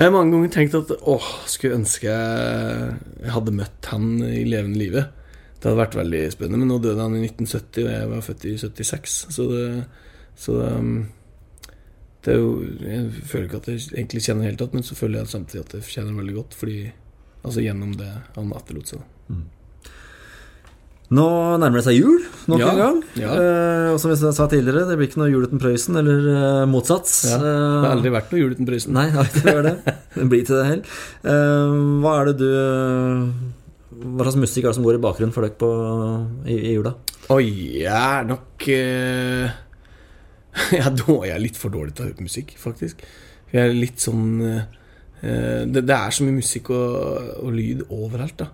Jeg 0.00 0.08
har 0.08 0.14
mange 0.14 0.32
ganger 0.32 0.52
tenkt 0.54 0.74
at 0.78 0.90
åh, 1.12 1.24
skulle 1.44 1.76
ønske 1.76 2.08
jeg, 2.08 2.92
hadde 3.34 3.52
møtt 3.52 3.88
han 3.92 4.14
i 4.24 4.46
levende 4.48 4.80
livet. 4.80 5.10
Det 5.60 5.68
hadde 5.68 5.80
vært 5.82 5.96
veldig 5.98 6.22
spennende, 6.32 6.62
men 6.62 6.70
nå 6.72 6.78
døde 6.80 7.04
han 7.04 7.18
i 7.18 7.26
1970, 7.26 7.82
og 7.84 7.90
jeg 7.92 8.06
var 8.08 8.24
født 8.24 8.46
i 8.48 8.54
76. 8.62 9.16
Så 9.36 9.44
det, 9.50 9.66
så 10.40 10.56
det, 10.56 10.70
um, 10.72 10.94
det 12.24 12.32
er 12.32 12.40
jo 12.40 12.48
Jeg 12.80 13.26
føler 13.28 13.44
ikke 13.44 13.60
at 13.60 13.68
jeg 13.68 13.84
egentlig 13.92 14.24
kjenner 14.24 14.46
det 14.46 14.48
hele 14.48 14.62
tatt, 14.62 14.78
men 14.78 14.88
så 14.88 14.96
føler 14.96 15.20
jeg 15.20 15.32
samtidig 15.34 15.66
at 15.66 15.76
jeg 15.76 15.88
kjenner 15.92 16.16
veldig 16.16 16.38
godt, 16.38 16.56
fordi 16.56 16.80
Altså 17.40 17.62
gjennom 17.64 17.94
det 17.96 18.10
han 18.34 18.50
etterlot 18.56 18.90
seg. 18.90 19.04
Nå 21.10 21.24
nærmer 21.58 21.80
det 21.80 21.86
seg 21.88 21.96
jul 21.98 22.20
nok 22.46 22.60
Ja, 22.62 22.68
en 22.70 22.78
gang. 22.78 22.98
ja. 23.18 23.30
Eh, 23.34 23.86
og 23.90 23.96
som 23.98 24.12
jeg 24.12 24.20
sa 24.36 24.44
tidligere, 24.46 24.84
det 24.86 24.94
blir 25.00 25.08
ikke 25.10 25.18
noe 25.18 25.30
jul 25.32 25.46
uten 25.48 25.58
Prøysen, 25.58 25.96
eller 25.98 26.28
eh, 26.30 26.66
motsatt. 26.70 27.10
Ja, 27.26 27.38
det 27.42 27.48
Eh, 27.50 27.80
har 27.82 27.94
aldri 27.96 28.12
vært 28.14 28.30
noe 28.30 28.42
jul 28.44 28.52
uten 28.54 28.68
Prøysen. 28.68 28.94
Nei, 28.94 29.08
det 29.10 29.42
har 29.48 29.64
det. 29.66 29.72
Det 30.14 30.28
blir 30.30 30.44
til 30.46 30.60
det 30.60 30.66
heller. 30.68 31.00
Eh, 31.32 31.74
hva 32.04 32.12
er 32.20 32.30
det 32.30 32.36
du 32.38 32.50
Hva 34.00 34.24
slags 34.28 34.38
musikk 34.40 34.64
er 34.64 34.70
det 34.70 34.76
som 34.78 34.86
går 34.86 34.96
i 35.00 35.02
bakgrunnen 35.02 35.34
for 35.34 35.44
dere 35.44 35.58
på, 35.60 35.70
i, 36.46 36.54
i 36.70 36.76
jula? 36.76 36.94
Oi, 37.34 37.44
jeg 37.82 37.90
er 37.90 38.24
nok 38.30 38.68
eh, 38.70 39.50
jeg, 40.78 40.84
er 40.86 41.26
jeg 41.26 41.34
er 41.34 41.42
litt 41.42 41.58
for 41.58 41.74
dårlig 41.74 41.92
til 41.94 42.06
å 42.06 42.08
høre 42.08 42.16
på 42.22 42.28
musikk, 42.30 42.54
faktisk. 42.58 43.02
Jeg 43.50 43.66
er 43.66 43.74
litt 43.76 43.98
sånn 44.02 44.24
eh, 44.46 44.62
det, 45.66 45.82
det 45.90 45.94
er 45.98 46.14
så 46.14 46.24
mye 46.24 46.38
musikk 46.38 46.70
og, 46.72 46.96
og 47.42 47.50
lyd 47.58 47.82
overalt, 47.90 48.38
da. 48.40 48.48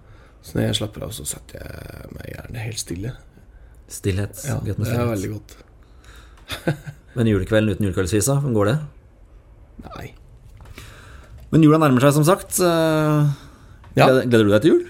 Så 0.46 0.54
når 0.56 0.68
jeg 0.68 0.76
slapper 0.78 1.06
av, 1.06 1.14
så 1.16 1.24
setter 1.26 1.58
jeg 1.58 2.12
meg 2.14 2.28
gjerne 2.30 2.62
helt 2.62 2.78
stille. 2.82 3.12
Stillhet. 3.90 4.38
Ja, 4.46 4.60
Godt 4.62 4.78
med 4.82 4.86
det 4.90 4.94
er 4.98 5.08
veldig 5.10 5.30
godt. 5.32 5.56
Men 7.16 7.30
julekvelden 7.30 7.74
uten 7.74 7.86
julekveldsvisa, 7.88 8.36
hvordan 8.38 8.54
går 8.56 8.70
det? 8.70 8.76
Nei. 9.86 10.06
Men 11.50 11.64
jula 11.66 11.78
nærmer 11.82 12.02
seg, 12.04 12.14
som 12.18 12.26
sagt. 12.28 12.58
Eh, 12.60 13.34
Ja. 13.96 14.06
gleder, 14.10 14.26
gleder 14.28 14.44
du 14.44 14.50
deg 14.52 14.62
til 14.66 14.72
jul? 14.74 14.86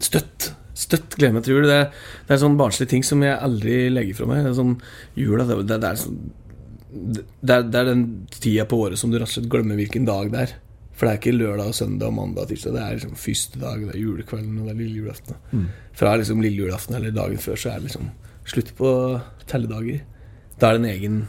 Støtt. 0.00 0.46
Støtt 0.78 1.16
gleder 1.18 1.34
meg 1.36 1.44
til 1.44 1.58
jul. 1.58 1.66
Det 1.68 1.78
det 1.92 2.34
er 2.36 2.40
sånn 2.40 2.56
barnslige 2.56 2.88
ting 2.94 3.02
som 3.04 3.20
jeg 3.22 3.36
aldri 3.36 3.90
legger 3.92 4.16
fra 4.16 4.28
meg. 4.30 4.44
Det 4.46 4.52
er 4.54 4.56
sånn 4.56 4.76
Jula, 5.18 5.44
det, 5.44 5.58
det, 5.68 5.78
det 5.82 5.90
er 5.90 5.98
sånn 6.00 6.18
det 6.88 7.52
er, 7.52 7.66
det 7.68 7.76
er 7.82 7.84
den 7.90 8.04
tida 8.32 8.64
på 8.64 8.78
året 8.86 8.96
som 8.96 9.10
du 9.12 9.18
rett 9.18 9.28
og 9.28 9.34
slett 9.34 9.50
glemmer 9.52 9.76
hvilken 9.76 10.06
dag 10.08 10.30
det 10.32 10.40
er. 10.46 10.54
For 10.98 11.06
det 11.06 11.12
er 11.12 11.18
ikke 11.20 11.36
lørdag, 11.38 11.72
søndag, 11.78 12.10
mandag, 12.10 12.48
tirsdag. 12.50 12.74
Det 12.74 12.82
er 12.82 12.96
liksom 12.98 13.14
første 13.22 13.60
dag, 13.62 13.82
det 13.86 13.94
er 13.94 14.00
julekvelden 14.02 14.56
og 14.58 14.66
det 14.66 14.72
er 14.74 14.80
lille 14.80 14.98
julaften. 15.04 15.68
Fra 15.94 16.16
liksom 16.18 16.42
lille 16.42 16.64
julaften 16.64 16.98
eller 16.98 17.14
dagen 17.14 17.38
før 17.38 17.54
så 17.60 17.70
er 17.70 17.78
det 17.78 17.86
liksom 17.92 18.08
slutt 18.48 18.72
på 18.78 18.90
telledager. 19.46 20.00
Da 20.58 20.72
er 20.72 20.78
det 20.78 20.82
en 20.82 20.90
egen, 20.90 21.20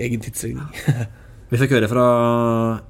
egen 0.00 0.24
tidsregning. 0.24 0.66
Vi 1.52 1.60
fikk 1.60 1.74
høre 1.76 1.88
fra 1.90 2.04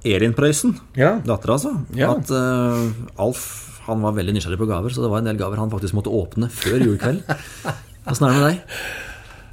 Elin 0.07 0.33
Prøysen, 0.33 0.77
ja. 0.95 1.17
dattera 1.27 1.57
altså, 1.57 1.73
Ja. 1.99 2.13
at 2.15 2.29
uh, 2.31 3.19
Alf 3.19 3.43
han 3.83 3.99
var 3.99 4.15
veldig 4.15 4.37
nysgjerrig 4.37 4.61
på 4.61 4.69
gaver, 4.69 4.93
så 4.95 5.03
det 5.03 5.09
var 5.11 5.19
en 5.19 5.27
del 5.27 5.39
gaver 5.41 5.59
han 5.59 5.71
faktisk 5.73 5.97
måtte 5.97 6.13
åpne 6.15 6.47
før 6.47 6.77
julekveld. 6.79 7.25
Åssen 8.07 8.25
er 8.25 8.31
det 8.31 8.37
med 8.39 8.45
deg? 8.47 8.77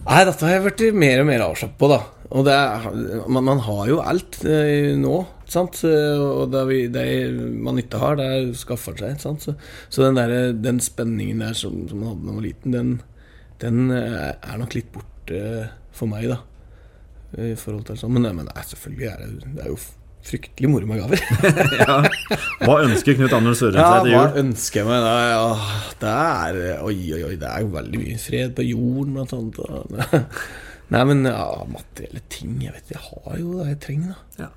Nei, 0.01 0.23
dette 0.25 0.47
har 0.47 0.55
jeg 0.55 0.65
blitt 0.65 0.97
mer 0.97 1.21
og 1.23 1.29
mer 1.29 1.45
avslappet 1.45 1.79
på, 1.81 1.91
da. 1.93 2.01
Og 2.31 2.47
er, 2.55 2.87
man, 3.29 3.45
man 3.47 3.61
har 3.67 3.83
jo 3.91 3.99
alt 4.07 4.39
eh, 4.49 4.95
nå, 4.99 5.17
sant. 5.51 5.83
Og 5.85 6.45
det, 6.53 6.63
vi, 6.71 6.81
det 6.93 7.05
man 7.67 7.81
ikke 7.83 8.01
har, 8.01 8.17
det 8.21 8.29
er 8.31 8.51
skaffer 8.59 8.97
seg. 8.99 9.19
Sant? 9.23 9.45
Så, 9.45 9.57
så 9.91 10.07
den, 10.07 10.19
der, 10.19 10.55
den 10.57 10.81
spenningen 10.83 11.43
der 11.45 11.59
som, 11.59 11.83
som 11.91 12.01
man 12.01 12.13
hadde 12.13 12.29
da 12.29 12.29
man 12.29 12.39
var 12.39 12.47
liten, 12.47 12.77
den, 12.77 12.95
den 13.63 13.91
eh, 13.97 14.31
er 14.33 14.63
nok 14.63 14.79
litt 14.79 14.93
borte 14.95 15.43
for 15.97 16.11
meg, 16.11 16.31
da. 16.33 16.41
I 17.39 17.55
forhold 17.59 17.85
til 17.87 17.99
sånn. 18.01 18.17
Men, 18.17 18.31
men 18.41 18.49
nei, 18.49 18.67
selvfølgelig 18.67 19.11
er 19.11 19.21
det, 19.27 19.51
det 19.59 19.67
er 19.67 19.75
jo 19.75 19.81
fryktelig 20.27 20.71
moro 20.71 20.87
med 20.89 21.01
gaver. 21.01 21.23
Hva 22.65 22.77
ønsker 22.85 23.17
Knut 23.19 23.35
Anders 23.37 23.61
Søren 23.63 23.79
Ja, 23.81 23.87
seg 23.89 24.07
til 24.07 24.15
hva 24.17 24.25
ønsker 24.43 24.81
jeg 24.83 24.89
meg? 24.89 25.07
Ja, 25.33 25.47
det 26.03 26.15
er 26.15 26.83
Oi, 26.85 26.97
oi, 27.17 27.23
oi, 27.31 27.37
det 27.41 27.49
er 27.49 27.65
jo 27.65 27.71
veldig 27.75 28.03
mye 28.03 28.19
fred 28.21 28.55
på 28.59 28.67
jorden 28.69 29.21
og 29.23 29.31
sånt. 29.33 29.61
Nei, 30.95 31.03
men 31.07 31.25
ja, 31.29 31.45
materielle 31.71 32.23
ting 32.33 32.57
Jeg 32.65 32.75
vet 32.77 32.95
jeg 32.97 33.03
har 33.07 33.39
jo 33.39 33.59
det 33.61 33.69
jeg 33.71 33.81
trenger, 33.87 34.15
da. 34.15 34.47
Ja. 34.47 34.51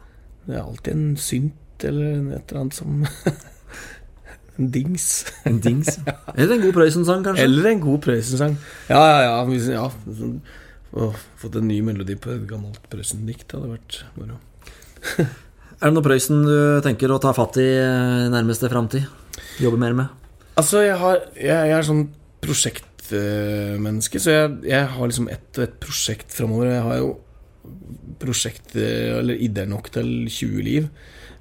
Det 0.43 0.57
er 0.57 0.63
alltid 0.65 0.93
en 0.97 1.05
synt 1.23 1.87
eller 1.87 2.35
et 2.35 2.51
eller 2.51 2.63
annet 2.63 2.77
som 2.77 3.05
En 4.59 4.67
dings. 4.69 5.05
En 5.49 5.55
dings? 5.63 5.95
Eller 6.35 6.59
en 6.59 6.61
god 6.67 6.75
Prøysen-sang, 6.75 7.23
kanskje? 7.25 7.45
Eller 7.47 7.71
en 7.71 7.79
god 7.81 8.03
Prøysen-sang. 8.05 8.59
Ja, 8.85 8.99
ja, 9.01 9.21
ja. 9.25 9.61
Ja 9.73 9.87
sånn, 10.05 10.35
fått 11.41 11.57
en 11.57 11.65
ny 11.71 11.79
melodi 11.85 12.13
på 12.21 12.35
et 12.35 12.43
gammelt 12.49 12.85
Prøysen-dikt 12.91 13.55
hadde 13.55 13.71
vært 13.71 14.03
moro. 14.19 14.37
Er 15.83 15.91
det 15.91 15.97
noe 15.97 16.05
Prøysen 16.05 16.45
du 16.47 16.79
tenker 16.79 17.11
å 17.11 17.19
ta 17.19 17.33
fatt 17.35 17.57
i 17.59 17.65
eh, 17.75 18.29
nærmeste 18.31 18.69
framtid? 18.71 19.03
Jobbe 19.59 19.75
mer 19.81 19.95
med? 19.97 20.11
Altså, 20.55 20.79
jeg, 20.85 20.95
har, 20.95 21.17
jeg, 21.35 21.49
jeg 21.51 21.73
er 21.75 21.83
sånn 21.83 22.05
prosjektmenneske, 22.45 24.21
så 24.23 24.31
jeg, 24.31 24.53
jeg 24.69 24.87
har 24.93 25.09
liksom 25.11 25.27
ett 25.33 25.59
ett 25.59 25.73
prosjekt 25.83 26.31
framover. 26.31 26.69
Jeg 26.71 26.85
har 26.85 27.01
jo 27.01 27.09
prosjekt, 28.21 28.77
eh, 28.79 29.09
eller 29.17 29.43
ideer 29.43 29.67
nok 29.67 29.89
til 29.91 30.07
20 30.31 30.63
liv. 30.63 30.87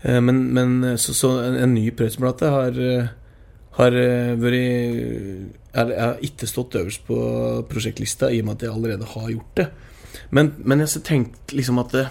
Eh, 0.03 0.19
Men, 0.19 0.43
men 0.59 0.75
så, 0.99 1.15
så 1.15 1.31
en, 1.45 1.77
ny 1.77 1.85
Prøysen-plate 1.95 2.51
har, 2.51 2.81
har 3.79 3.99
vært 4.43 4.59
Jeg 4.59 6.01
har 6.03 6.19
ikke 6.19 6.51
stått 6.51 6.81
øverst 6.83 7.07
på 7.07 7.21
prosjektlista, 7.71 8.27
i 8.35 8.43
og 8.43 8.51
med 8.51 8.59
at 8.59 8.67
jeg 8.67 8.75
allerede 8.75 9.13
har 9.15 9.31
gjort 9.37 9.55
det. 9.63 9.69
Men, 10.35 10.51
men 10.59 10.83
jeg 10.83 10.97
har 10.97 11.07
tenkt 11.07 11.55
liksom 11.55 11.79
at 11.79 11.95
det, 11.95 12.09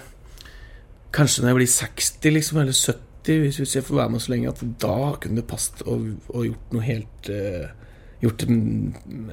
Kanskje 1.12 1.42
når 1.44 1.52
jeg 1.52 1.58
blir 1.60 1.70
60 1.76 2.34
liksom, 2.38 2.58
eller 2.62 2.76
70, 2.76 3.40
hvis 3.44 3.74
jeg 3.76 3.84
får 3.86 3.98
være 4.00 4.12
med 4.14 4.22
så 4.24 4.32
lenge, 4.32 4.48
at 4.52 4.62
da 4.82 4.96
kunne 5.20 5.38
det 5.40 5.46
passet 5.50 5.82
å, 5.86 5.98
å 6.32 6.44
gjort 6.46 6.72
noe 6.74 6.84
helt 6.86 7.28
uh, 7.30 7.68
gjort 8.22 8.44
en, 8.46 8.58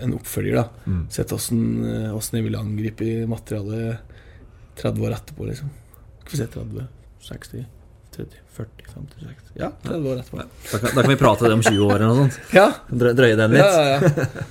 en 0.01 0.15
oppfølger, 0.17 0.57
da. 0.59 0.95
Sett 1.13 1.31
åssen 1.35 1.59
eh, 1.85 2.09
jeg 2.33 2.45
ville 2.45 2.57
angripe 2.57 3.09
materialet 3.29 3.99
30 4.81 5.03
år 5.05 5.13
etterpå, 5.17 5.45
liksom. 5.49 5.69
Skal 6.23 6.31
vi 6.33 6.39
se 6.41 6.47
30, 6.55 6.87
60, 7.27 7.65
30, 8.15 8.39
40, 8.57 8.89
50, 8.95 9.27
60 9.29 9.61
Ja, 9.61 9.69
30 9.85 10.09
år 10.09 10.21
etterpå. 10.23 10.45
Da 10.71 10.81
kan, 10.81 10.95
da 10.95 11.03
kan 11.05 11.13
vi 11.13 11.19
prate 11.21 11.45
det 11.47 11.57
om 11.59 11.63
20 11.65 11.85
år 11.85 11.95
eller 11.99 12.09
noe 12.09 12.23
sånt. 12.25 12.39
Ja, 12.57 12.67
Drø- 12.89 13.13
Drøye 13.21 13.37
den 13.39 13.55
litt. 13.55 13.63
ja, 13.63 13.85
ja. 13.93 14.25
ja. 14.25 14.45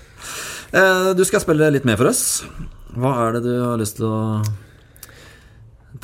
Du 1.18 1.22
skal 1.24 1.40
spille 1.40 1.70
litt 1.72 1.86
mer 1.88 1.96
for 1.96 2.10
oss. 2.10 2.22
Hva 2.92 3.14
er 3.24 3.38
det 3.38 3.44
du 3.46 3.54
har 3.62 3.78
lyst 3.80 3.96
til 3.98 4.06
å 4.06 4.18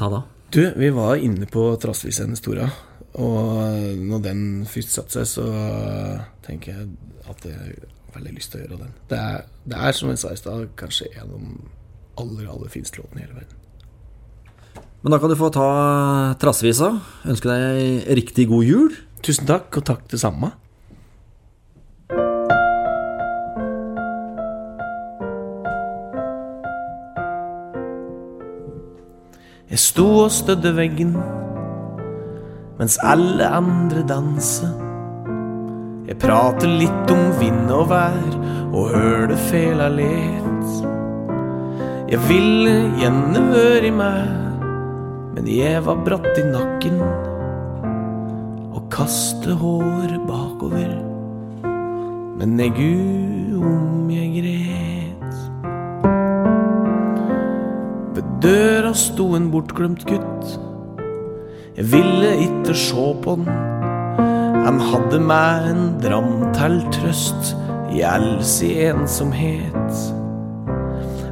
ta 0.01 0.09
da? 0.11 0.23
Du, 0.55 0.73
vi 0.77 0.91
var 0.95 1.17
inne 1.19 1.49
på 1.51 1.65
Trassvisen 1.83 2.31
Historia, 2.31 2.69
og 3.19 3.97
når 3.99 4.21
den 4.23 4.43
først 4.71 4.93
satte 4.95 5.17
seg, 5.17 5.27
så 5.27 5.47
tenker 6.47 6.77
jeg 6.77 6.93
at 7.27 7.43
jeg 7.49 7.57
har 7.59 7.73
veldig 8.15 8.35
lyst 8.37 8.53
til 8.53 8.61
å 8.61 8.69
gjøre 8.69 8.79
den. 8.85 8.93
Det 9.11 9.19
er, 9.19 9.49
det 9.67 9.81
er 9.89 9.97
som 9.99 10.13
jeg 10.13 10.21
sa 10.23 10.31
i 10.31 10.39
stad, 10.39 10.69
kanskje 10.79 11.09
en 11.11 11.25
av 11.25 11.33
de 11.33 11.57
aller, 12.23 12.47
aller 12.53 12.71
fineste 12.71 13.03
låtene 13.03 13.25
i 13.25 13.27
hele 13.27 13.41
verden. 13.41 14.85
Men 15.03 15.17
da 15.17 15.19
kan 15.25 15.35
du 15.35 15.37
få 15.43 15.51
ta 15.59 15.67
Trassevisa. 16.39 16.93
Ønske 17.35 17.51
deg 17.51 18.15
riktig 18.23 18.47
god 18.55 18.69
jul. 18.71 18.95
Tusen 19.27 19.51
takk, 19.51 19.75
og 19.75 19.89
takk 19.91 20.07
det 20.15 20.23
samme. 20.23 20.55
Jeg 29.75 29.81
sto 29.83 30.05
og 30.23 30.29
stødde 30.31 30.71
veggen 30.77 31.17
mens 32.79 32.95
alle 33.03 33.49
andre 33.57 34.05
danser. 34.07 34.71
Jeg 36.07 36.15
prater 36.23 36.71
litt 36.71 37.11
om 37.11 37.25
vind 37.41 37.73
og 37.75 37.89
vær 37.91 38.37
og 38.69 38.93
hører 38.93 39.35
fela 39.49 39.89
let. 39.91 40.71
Jeg 42.07 42.23
ville 42.29 42.77
gjerne 43.03 43.45
vært 43.51 43.91
meg, 43.99 44.65
men 45.35 45.51
jeg 45.51 45.83
var 45.91 46.07
bratt 46.07 46.39
i 46.39 46.47
nakken 46.55 47.03
og 48.71 48.83
kaste 48.95 49.59
håret 49.59 50.23
bakover. 50.31 50.99
Men 52.39 52.61
jeg 52.63 52.77
gu 52.79 53.65
om 53.75 54.11
jeg 54.21 54.37
gret. 54.39 54.94
Døra 58.45 58.93
sto 58.93 59.31
en 59.39 59.49
bortglemt 59.53 60.05
gutt. 60.05 60.59
Jeg 61.77 61.87
ville 61.93 62.33
ikke 62.45 62.75
sjå 62.77 63.07
på 63.25 63.39
den. 63.41 63.49
Han 64.65 64.81
hadde 64.81 65.21
meg 65.21 65.71
en 65.71 65.87
dram 66.03 66.53
til 66.57 66.77
trøst 66.93 67.55
i 67.95 68.03
all 68.05 68.43
si 68.45 68.71
ensomhet. 68.85 69.97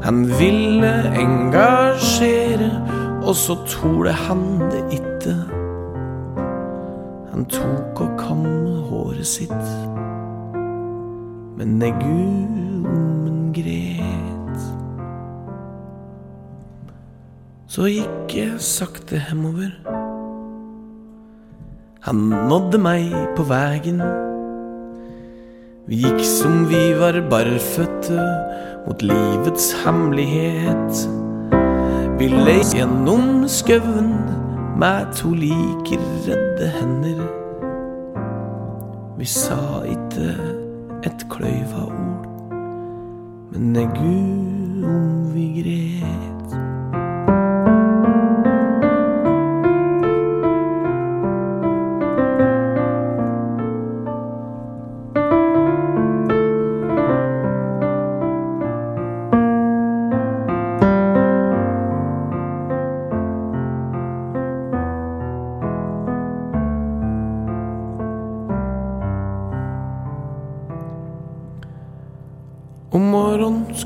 Han 0.03 0.25
ville 0.39 0.93
engasjere, 1.21 2.71
og 3.23 3.37
så 3.37 3.59
torde 3.69 4.17
han 4.25 4.45
det 4.73 4.83
ikke. 4.99 5.37
Han 7.33 7.45
tok 7.53 8.07
og 8.07 8.17
kamme 8.19 8.77
håret 8.89 9.27
sitt, 9.27 9.73
men 11.61 11.77
jeg 11.83 11.95
gu 12.01 12.23
om 12.89 13.53
gret. 13.57 14.42
Så 17.73 17.87
gikk 17.89 18.35
jeg 18.37 18.59
sakte 18.61 19.17
hemover. 19.31 19.71
Han 22.05 22.19
nådde 22.51 22.77
meg 22.85 23.15
på 23.33 23.47
vegen. 23.49 24.03
Vi 25.89 26.03
gikk 26.03 26.21
som 26.29 26.67
vi 26.69 26.81
var 27.01 27.17
barføtte 27.31 28.27
mot 28.85 29.01
livets 29.01 29.71
hemmelighet. 29.87 31.01
Vi 32.21 32.29
leis 32.29 32.75
gjennom 32.77 33.47
skauen 33.49 34.11
med 34.77 35.15
to 35.17 35.33
like 35.33 35.97
redde 36.27 36.69
hender. 36.75 37.25
Vi 39.17 39.31
sa 39.33 39.81
ikke 39.89 40.35
et 41.09 41.25
kløyva 41.33 41.89
ord, 41.89 42.29
men 43.55 43.73
jeg 43.81 43.89
gu 43.97 44.13
om 44.93 45.09
vi 45.33 45.49
gret. 45.57 46.32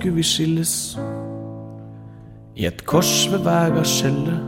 Skulle 0.07 0.17
vi 0.17 0.23
skilles 0.23 0.99
i 2.55 2.67
et 2.67 2.85
kors 2.87 3.27
ved 3.33 3.41
vega 3.43 3.83
skjellet. 3.83 4.39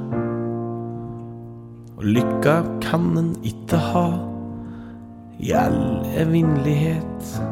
Og 1.99 2.05
lykka 2.05 2.55
kan 2.85 3.09
en 3.19 3.33
ikke 3.43 3.81
ha 3.89 4.05
i 5.43 5.51
all 5.51 6.07
evinnelighet. 6.15 7.43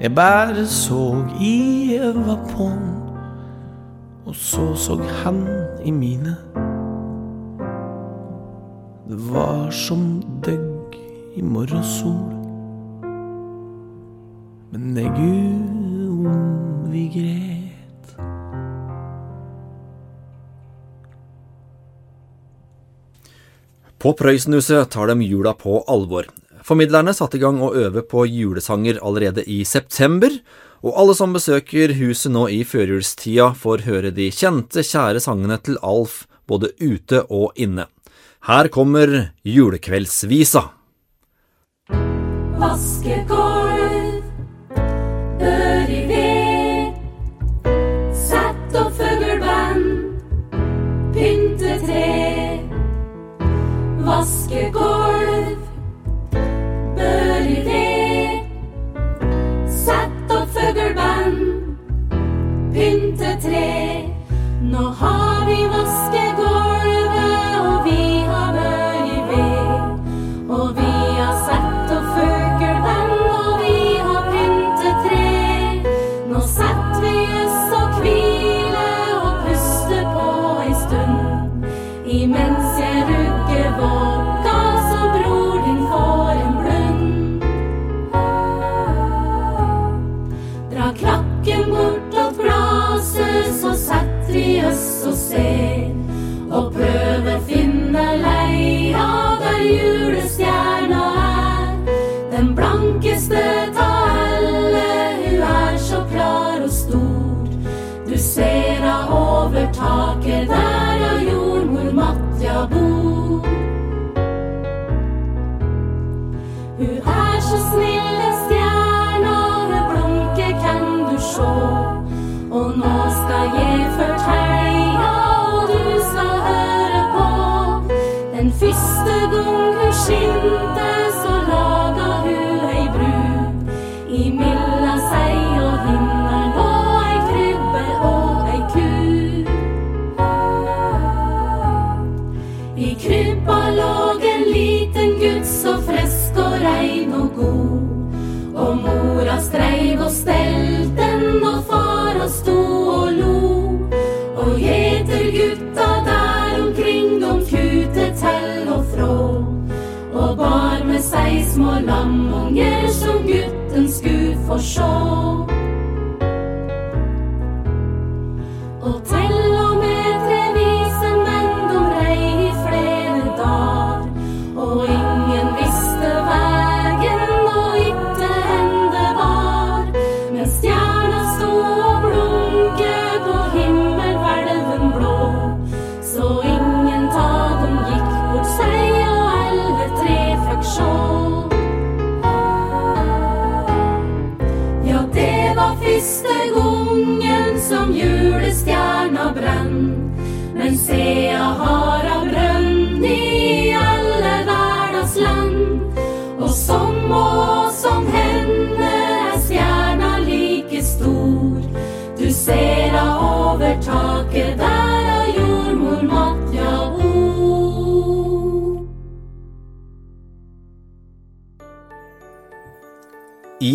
Jeg 0.00 0.14
bare 0.14 0.66
så 0.68 1.24
i 1.40 1.96
øva 1.96 2.36
på'n, 2.52 2.84
og 4.26 4.34
så 4.34 4.74
så 4.76 5.00
han 5.24 5.46
i 5.84 5.90
mine. 5.90 6.36
Det 9.08 9.20
var 9.32 9.70
som 9.70 10.22
døgg 10.44 11.00
i 11.36 11.42
morgensol. 11.42 12.34
Men 14.72 14.90
nei, 14.94 15.08
gu 15.08 15.30
om 15.30 15.53
vi 16.94 17.08
gret. 17.12 18.14
På 23.98 24.12
Prøysenhuset 24.12 24.90
tar 24.92 25.10
de 25.10 25.24
jula 25.24 25.54
på 25.56 25.80
alvor. 25.88 26.28
Formidlerne 26.64 27.12
satte 27.16 27.38
i 27.38 27.42
gang 27.42 27.58
å 27.60 27.72
øve 27.76 28.04
på 28.08 28.24
julesanger 28.28 29.00
allerede 29.04 29.44
i 29.48 29.62
september, 29.68 30.32
og 30.84 30.96
alle 31.00 31.16
som 31.16 31.32
besøker 31.32 31.96
huset 31.96 32.32
nå 32.32 32.46
i 32.52 32.60
førjulstida, 32.68 33.52
får 33.56 33.84
høre 33.88 34.12
de 34.12 34.28
kjente, 34.32 34.84
kjære 34.84 35.24
sangene 35.24 35.58
til 35.64 35.80
Alf 35.82 36.24
både 36.48 36.72
ute 36.80 37.24
og 37.32 37.56
inne. 37.56 37.88
Her 38.44 38.68
kommer 38.68 39.32
julekveldsvisa. 39.48 40.66
Vaske 42.60 43.24
Askegård. 54.24 55.13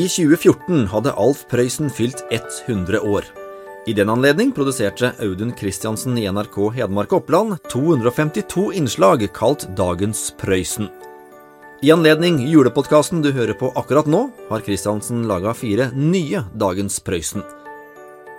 2014 0.09 0.87
hadde 0.89 1.13
Alf 1.13 1.45
Prøysen 1.51 1.89
fylt 1.93 2.23
100 2.33 2.99
år. 3.05 3.27
I 3.87 3.93
den 3.93 4.09
anledning 4.09 4.51
produserte 4.51 5.11
Audun 5.21 5.53
Christiansen 5.57 6.17
i 6.17 6.25
NRK 6.29 6.57
Hedmark 6.75 7.13
Oppland 7.13 7.55
252 7.71 8.71
innslag 8.79 9.27
kalt 9.33 9.67
Dagens 9.77 10.31
Prøysen. 10.41 10.89
I 11.81 11.93
anledning 11.93 12.41
julepodkasten 12.49 13.21
du 13.23 13.31
hører 13.31 13.55
på 13.55 13.71
akkurat 13.79 14.09
nå, 14.09 14.25
har 14.49 14.65
Christiansen 14.65 15.23
laga 15.29 15.53
fire 15.55 15.91
nye 15.95 16.43
Dagens 16.51 16.99
Prøysen. 17.05 17.45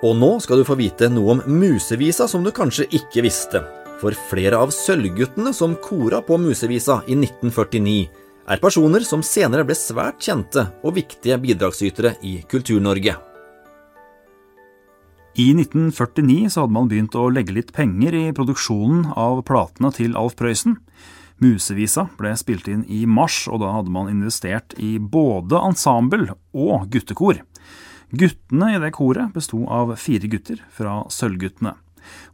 Og 0.05 0.17
nå 0.17 0.33
skal 0.45 0.61
du 0.61 0.67
få 0.69 0.77
vite 0.81 1.09
noe 1.13 1.39
om 1.39 1.45
musevisa 1.61 2.27
som 2.29 2.45
du 2.45 2.51
kanskje 2.57 2.89
ikke 2.99 3.25
visste. 3.25 3.63
For 4.01 4.17
flere 4.31 4.59
av 4.61 4.73
sølvguttene 4.73 5.53
som 5.57 5.77
kora 5.81 6.23
på 6.25 6.39
musevisa 6.41 7.03
i 7.07 7.17
1949, 7.19 8.09
er 8.48 8.62
personer 8.62 9.05
som 9.07 9.24
senere 9.26 9.64
ble 9.66 9.76
svært 9.79 10.22
kjente 10.24 10.68
og 10.85 10.96
viktige 10.96 11.38
bidragsytere 11.42 12.16
i 12.26 12.40
Kultur-Norge. 12.50 13.16
I 15.40 15.46
1949 15.55 16.50
så 16.50 16.64
hadde 16.64 16.74
man 16.74 16.88
begynt 16.90 17.14
å 17.16 17.29
legge 17.31 17.55
litt 17.55 17.70
penger 17.72 18.16
i 18.18 18.24
produksjonen 18.37 19.12
av 19.14 19.44
platene 19.46 19.92
til 19.94 20.16
Alf 20.18 20.35
Prøysen. 20.40 20.81
Musevisa 21.40 22.09
ble 22.18 22.35
spilt 22.37 22.66
inn 22.68 22.83
i 22.90 23.07
mars, 23.09 23.46
og 23.48 23.62
da 23.62 23.70
hadde 23.76 23.92
man 23.94 24.11
investert 24.12 24.74
i 24.76 24.98
både 24.98 25.61
ensemble 25.70 26.35
og 26.53 26.90
guttekor. 26.92 27.40
Guttene 28.11 28.74
i 28.74 28.81
det 28.83 28.90
koret 28.96 29.31
besto 29.33 29.62
av 29.70 29.94
fire 30.03 30.29
gutter 30.29 30.61
fra 30.74 31.05
Sølvguttene. 31.14 31.76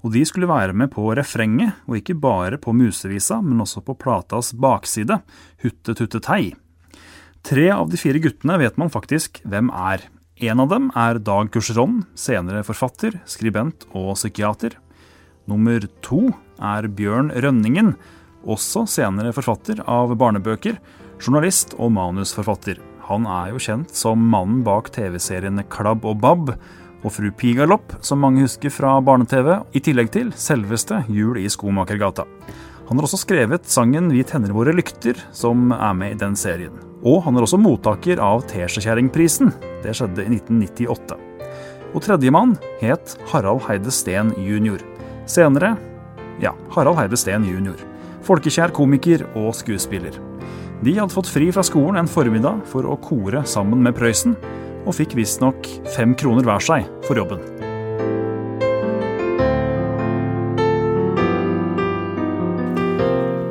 Og 0.05 0.13
de 0.15 0.25
skulle 0.29 0.49
være 0.51 0.77
med 0.77 0.93
på 0.95 1.09
refrenget, 1.17 1.79
og 1.89 1.99
ikke 2.01 2.19
bare 2.19 2.61
på 2.63 2.75
musevisa, 2.77 3.41
men 3.43 3.63
også 3.65 3.83
på 3.87 3.97
platas 3.99 4.53
bakside, 4.57 5.21
Hutte 5.63 5.97
tutte 5.97 6.21
tei. 6.23 6.55
Tre 7.47 7.69
av 7.71 7.91
de 7.91 7.99
fire 8.01 8.21
guttene 8.23 8.59
vet 8.59 8.79
man 8.81 8.91
faktisk 8.91 9.41
hvem 9.47 9.71
er. 9.71 10.09
En 10.43 10.61
av 10.61 10.69
dem 10.69 10.91
er 10.99 11.21
Dag 11.23 11.49
Kurseron, 11.55 12.03
senere 12.19 12.65
forfatter, 12.67 13.21
skribent 13.25 13.87
og 13.97 14.17
psykiater. 14.19 14.75
Nummer 15.49 15.87
to 16.05 16.27
er 16.59 16.89
Bjørn 16.91 17.31
Rønningen, 17.31 17.95
også 18.47 18.85
senere 18.91 19.33
forfatter 19.35 19.81
av 19.89 20.13
barnebøker, 20.19 20.77
journalist 21.23 21.73
og 21.79 21.95
manusforfatter. 21.97 22.83
Han 23.07 23.27
er 23.31 23.53
jo 23.53 23.63
kjent 23.63 23.95
som 23.95 24.27
mannen 24.33 24.65
bak 24.67 24.91
TV-seriene 24.95 25.65
Klabb 25.71 26.05
og 26.05 26.19
Babb 26.23 26.53
og 27.07 27.15
Fru 27.15 27.31
Pigalopp, 27.31 27.95
som 28.03 28.21
mange 28.23 28.43
husker 28.43 28.73
fra 28.75 28.97
barne-TV, 29.05 29.53
i 29.79 29.83
tillegg 29.85 30.11
til 30.15 30.33
selveste 30.35 31.05
Jul 31.13 31.39
i 31.39 31.47
Skomakergata. 31.53 32.27
Han 32.89 32.99
har 32.99 33.07
også 33.07 33.21
skrevet 33.23 33.67
sangen 33.71 34.11
Vi 34.15 34.23
tenner 34.27 34.55
våre 34.55 34.75
lykter, 34.75 35.19
som 35.35 35.71
er 35.75 35.95
med 35.95 36.15
i 36.15 36.19
den 36.21 36.37
serien. 36.39 36.75
Og 37.07 37.23
han 37.25 37.37
er 37.37 37.47
også 37.47 37.59
mottaker 37.63 38.23
av 38.23 38.45
Teskjekjerringprisen. 38.51 39.53
Det 39.83 39.95
skjedde 39.95 40.27
i 40.27 40.39
1998. 40.39 41.19
Og 41.95 42.03
tredjemann 42.03 42.57
het 42.83 43.17
Harald 43.31 43.63
Heide 43.67 43.95
Steen 43.95 44.33
jr. 44.43 44.83
Senere 45.31 45.77
ja, 46.43 46.53
Harald 46.75 46.99
Heide 46.99 47.19
Steen 47.19 47.47
jr. 47.47 47.79
Folkekjær 48.27 48.75
komiker 48.75 49.25
og 49.39 49.55
skuespiller. 49.57 50.19
De 50.85 50.93
hadde 50.99 51.15
fått 51.15 51.31
fri 51.33 51.49
fra 51.55 51.65
skolen 51.65 52.03
en 52.03 52.11
formiddag 52.11 52.61
for 52.69 52.85
å 52.85 52.99
kore 53.01 53.47
sammen 53.49 53.81
med 53.87 53.97
Prøysen, 53.97 54.35
og 54.87 54.97
fikk 54.97 55.17
visstnok 55.19 55.67
fem 55.97 56.15
kroner 56.19 56.47
hver 56.47 56.63
seg 56.63 56.87
for 57.07 57.19
jobben. 57.19 57.43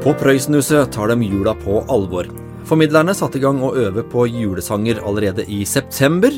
På 0.06 0.14
Prøysenhuset 0.14 0.92
tar 0.94 1.10
de 1.10 1.26
jula 1.26 1.56
på 1.58 1.80
alvor. 1.90 2.30
Formidlerne 2.66 3.14
satte 3.18 3.40
i 3.40 3.42
gang 3.42 3.58
å 3.62 3.74
øve 3.78 4.04
på 4.06 4.28
julesanger 4.30 5.02
allerede 5.06 5.46
i 5.50 5.64
september, 5.66 6.34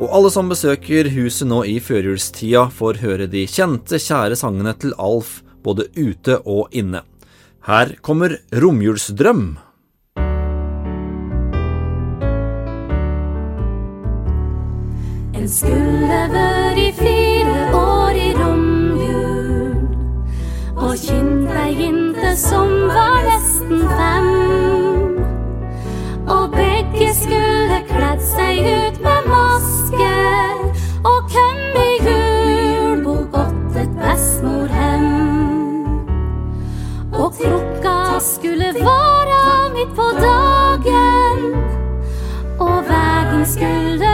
og 0.00 0.08
alle 0.16 0.30
som 0.32 0.48
besøker 0.48 1.08
huset 1.12 1.48
nå 1.48 1.62
i 1.68 1.76
førjulstida, 1.84 2.66
får 2.72 3.00
høre 3.02 3.28
de 3.28 3.44
kjente, 3.44 4.00
kjære 4.00 4.38
sangene 4.40 4.72
til 4.80 4.96
Alf 4.96 5.42
både 5.64 5.90
ute 5.96 6.40
og 6.48 6.72
inne. 6.72 7.02
Her 7.68 7.92
kommer 8.00 8.38
Romjulsdrøm. 8.56 9.58
En 15.40 15.48
skulle 15.48 16.76
i 16.76 16.92
fire 16.92 17.74
år 17.74 18.10
i 18.10 18.32
romjul 18.36 19.76
og 20.76 20.92
kjent 21.00 21.54
ei 21.62 21.70
jente 21.78 22.32
som 22.36 22.74
var 22.90 23.24
nesten 23.24 23.80
fem. 23.88 24.28
Og 26.34 26.52
begge 26.52 27.08
skulle 27.22 27.78
kledd 27.88 28.20
seg 28.34 28.68
ut 28.68 29.00
med 29.06 29.30
maske 29.32 30.12
og 31.08 31.32
kom 31.32 31.80
i 31.86 31.88
julebok 32.04 33.32
godt 33.32 33.80
et 33.86 33.96
bestemorhem. 34.02 35.08
Og 37.16 37.32
klokka 37.40 37.96
skulle 38.28 38.74
vara 38.82 39.72
midt 39.72 39.96
på 39.96 40.12
dagen. 40.20 41.44
Og 42.60 42.76
vegen 42.92 43.46
skulle 43.56 44.09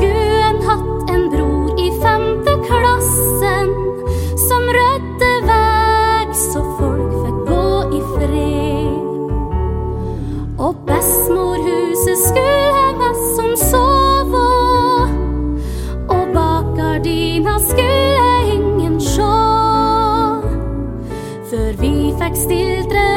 Skuen 0.00 0.62
hatt 0.64 1.10
en 1.12 1.26
bror 1.28 1.76
i 1.76 1.90
femte 2.00 2.54
klassen 2.64 3.72
som 4.40 4.62
rødde 4.76 5.32
veg 5.44 6.30
så 6.40 6.62
folk 6.78 7.10
fikk 7.18 7.42
gå 7.50 7.66
i 7.98 8.00
fred. 8.14 8.96
Og 10.56 10.80
bestemorhuset 10.88 12.16
skulle 12.22 12.86
meg 13.02 13.20
som 13.34 13.52
sova, 13.60 14.48
og 16.16 16.32
bak 16.32 16.72
gardina 16.80 17.58
skulle 17.68 18.56
ingen 18.56 18.96
sjå. 19.04 19.36
Før 21.52 21.72
vi 21.82 21.94
fikk 22.22 22.40
stildre 22.46 23.08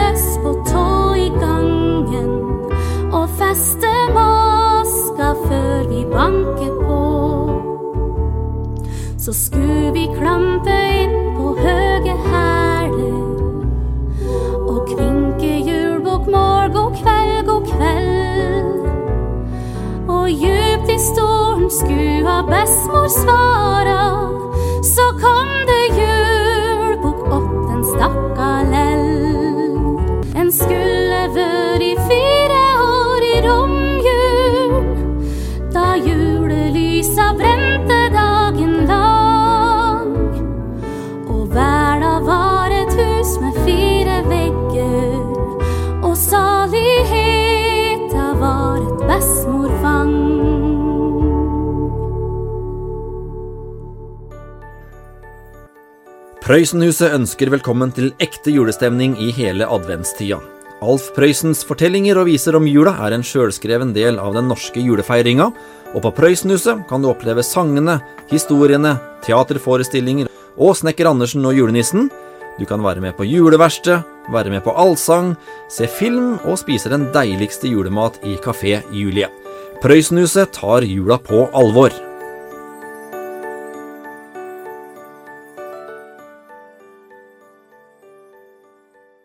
på 0.43 0.57
tå 0.67 0.87
i 1.15 1.31
gangen 1.39 2.33
og 3.13 3.29
feste 3.39 3.93
maska 4.17 5.31
før 5.47 5.87
vi 5.87 6.03
banka. 6.11 6.42
Klampe 10.17 10.77
inn 11.03 11.15
på 11.37 11.53
høge 11.59 12.15
hæler 12.25 13.21
og 14.67 14.79
kvinke 14.91 15.51
julebukk 15.67 16.27
morgen, 16.27 16.73
god 16.73 16.91
kveld, 17.01 17.45
god 17.47 17.63
kveld. 17.71 18.71
Og 20.07 20.27
djupt 20.29 20.89
i 20.89 20.99
stolen 20.99 21.69
skua 21.71 22.37
bestemor 22.49 23.07
svara, 23.07 24.22
Prøysenhuset 56.53 57.15
ønsker 57.15 57.49
velkommen 57.49 57.89
til 57.97 58.11
ekte 58.21 58.51
julestemning 58.53 59.15
i 59.17 59.31
hele 59.33 59.65
adventstida. 59.73 60.37
Alf 60.85 61.07
Prøysens 61.15 61.63
fortellinger 61.65 62.19
og 62.21 62.27
viser 62.27 62.53
om 62.53 62.67
jula 62.69 62.91
er 63.07 63.15
en 63.15 63.25
sjølskreven 63.25 63.89
del 63.95 64.19
av 64.21 64.35
den 64.37 64.51
norske 64.51 64.83
julefeiringa, 64.85 65.47
og 65.95 66.05
på 66.05 66.11
Prøysenhuset 66.13 66.83
kan 66.91 67.01
du 67.01 67.09
oppleve 67.09 67.41
sangene, 67.41 67.97
historiene, 68.29 68.93
teaterforestillinger 69.25 70.29
og 70.53 70.77
Snekker 70.77 71.09
Andersen 71.09 71.49
og 71.49 71.57
julenissen. 71.57 72.11
Du 72.61 72.69
kan 72.69 72.85
være 72.85 73.01
med 73.01 73.17
på 73.17 73.25
juleverksted, 73.25 74.05
være 74.29 74.53
med 74.53 74.61
på 74.61 74.77
allsang, 74.77 75.33
se 75.73 75.89
film 75.89 76.35
og 76.43 76.61
spise 76.61 76.93
den 76.93 77.09
deiligste 77.17 77.73
julemat 77.73 78.21
i 78.29 78.37
Kafé 78.37 78.83
Julie. 78.93 79.33
Prøysenhuset 79.81 80.53
tar 80.53 80.85
jula 80.85 81.17
på 81.17 81.47
alvor. 81.49 82.12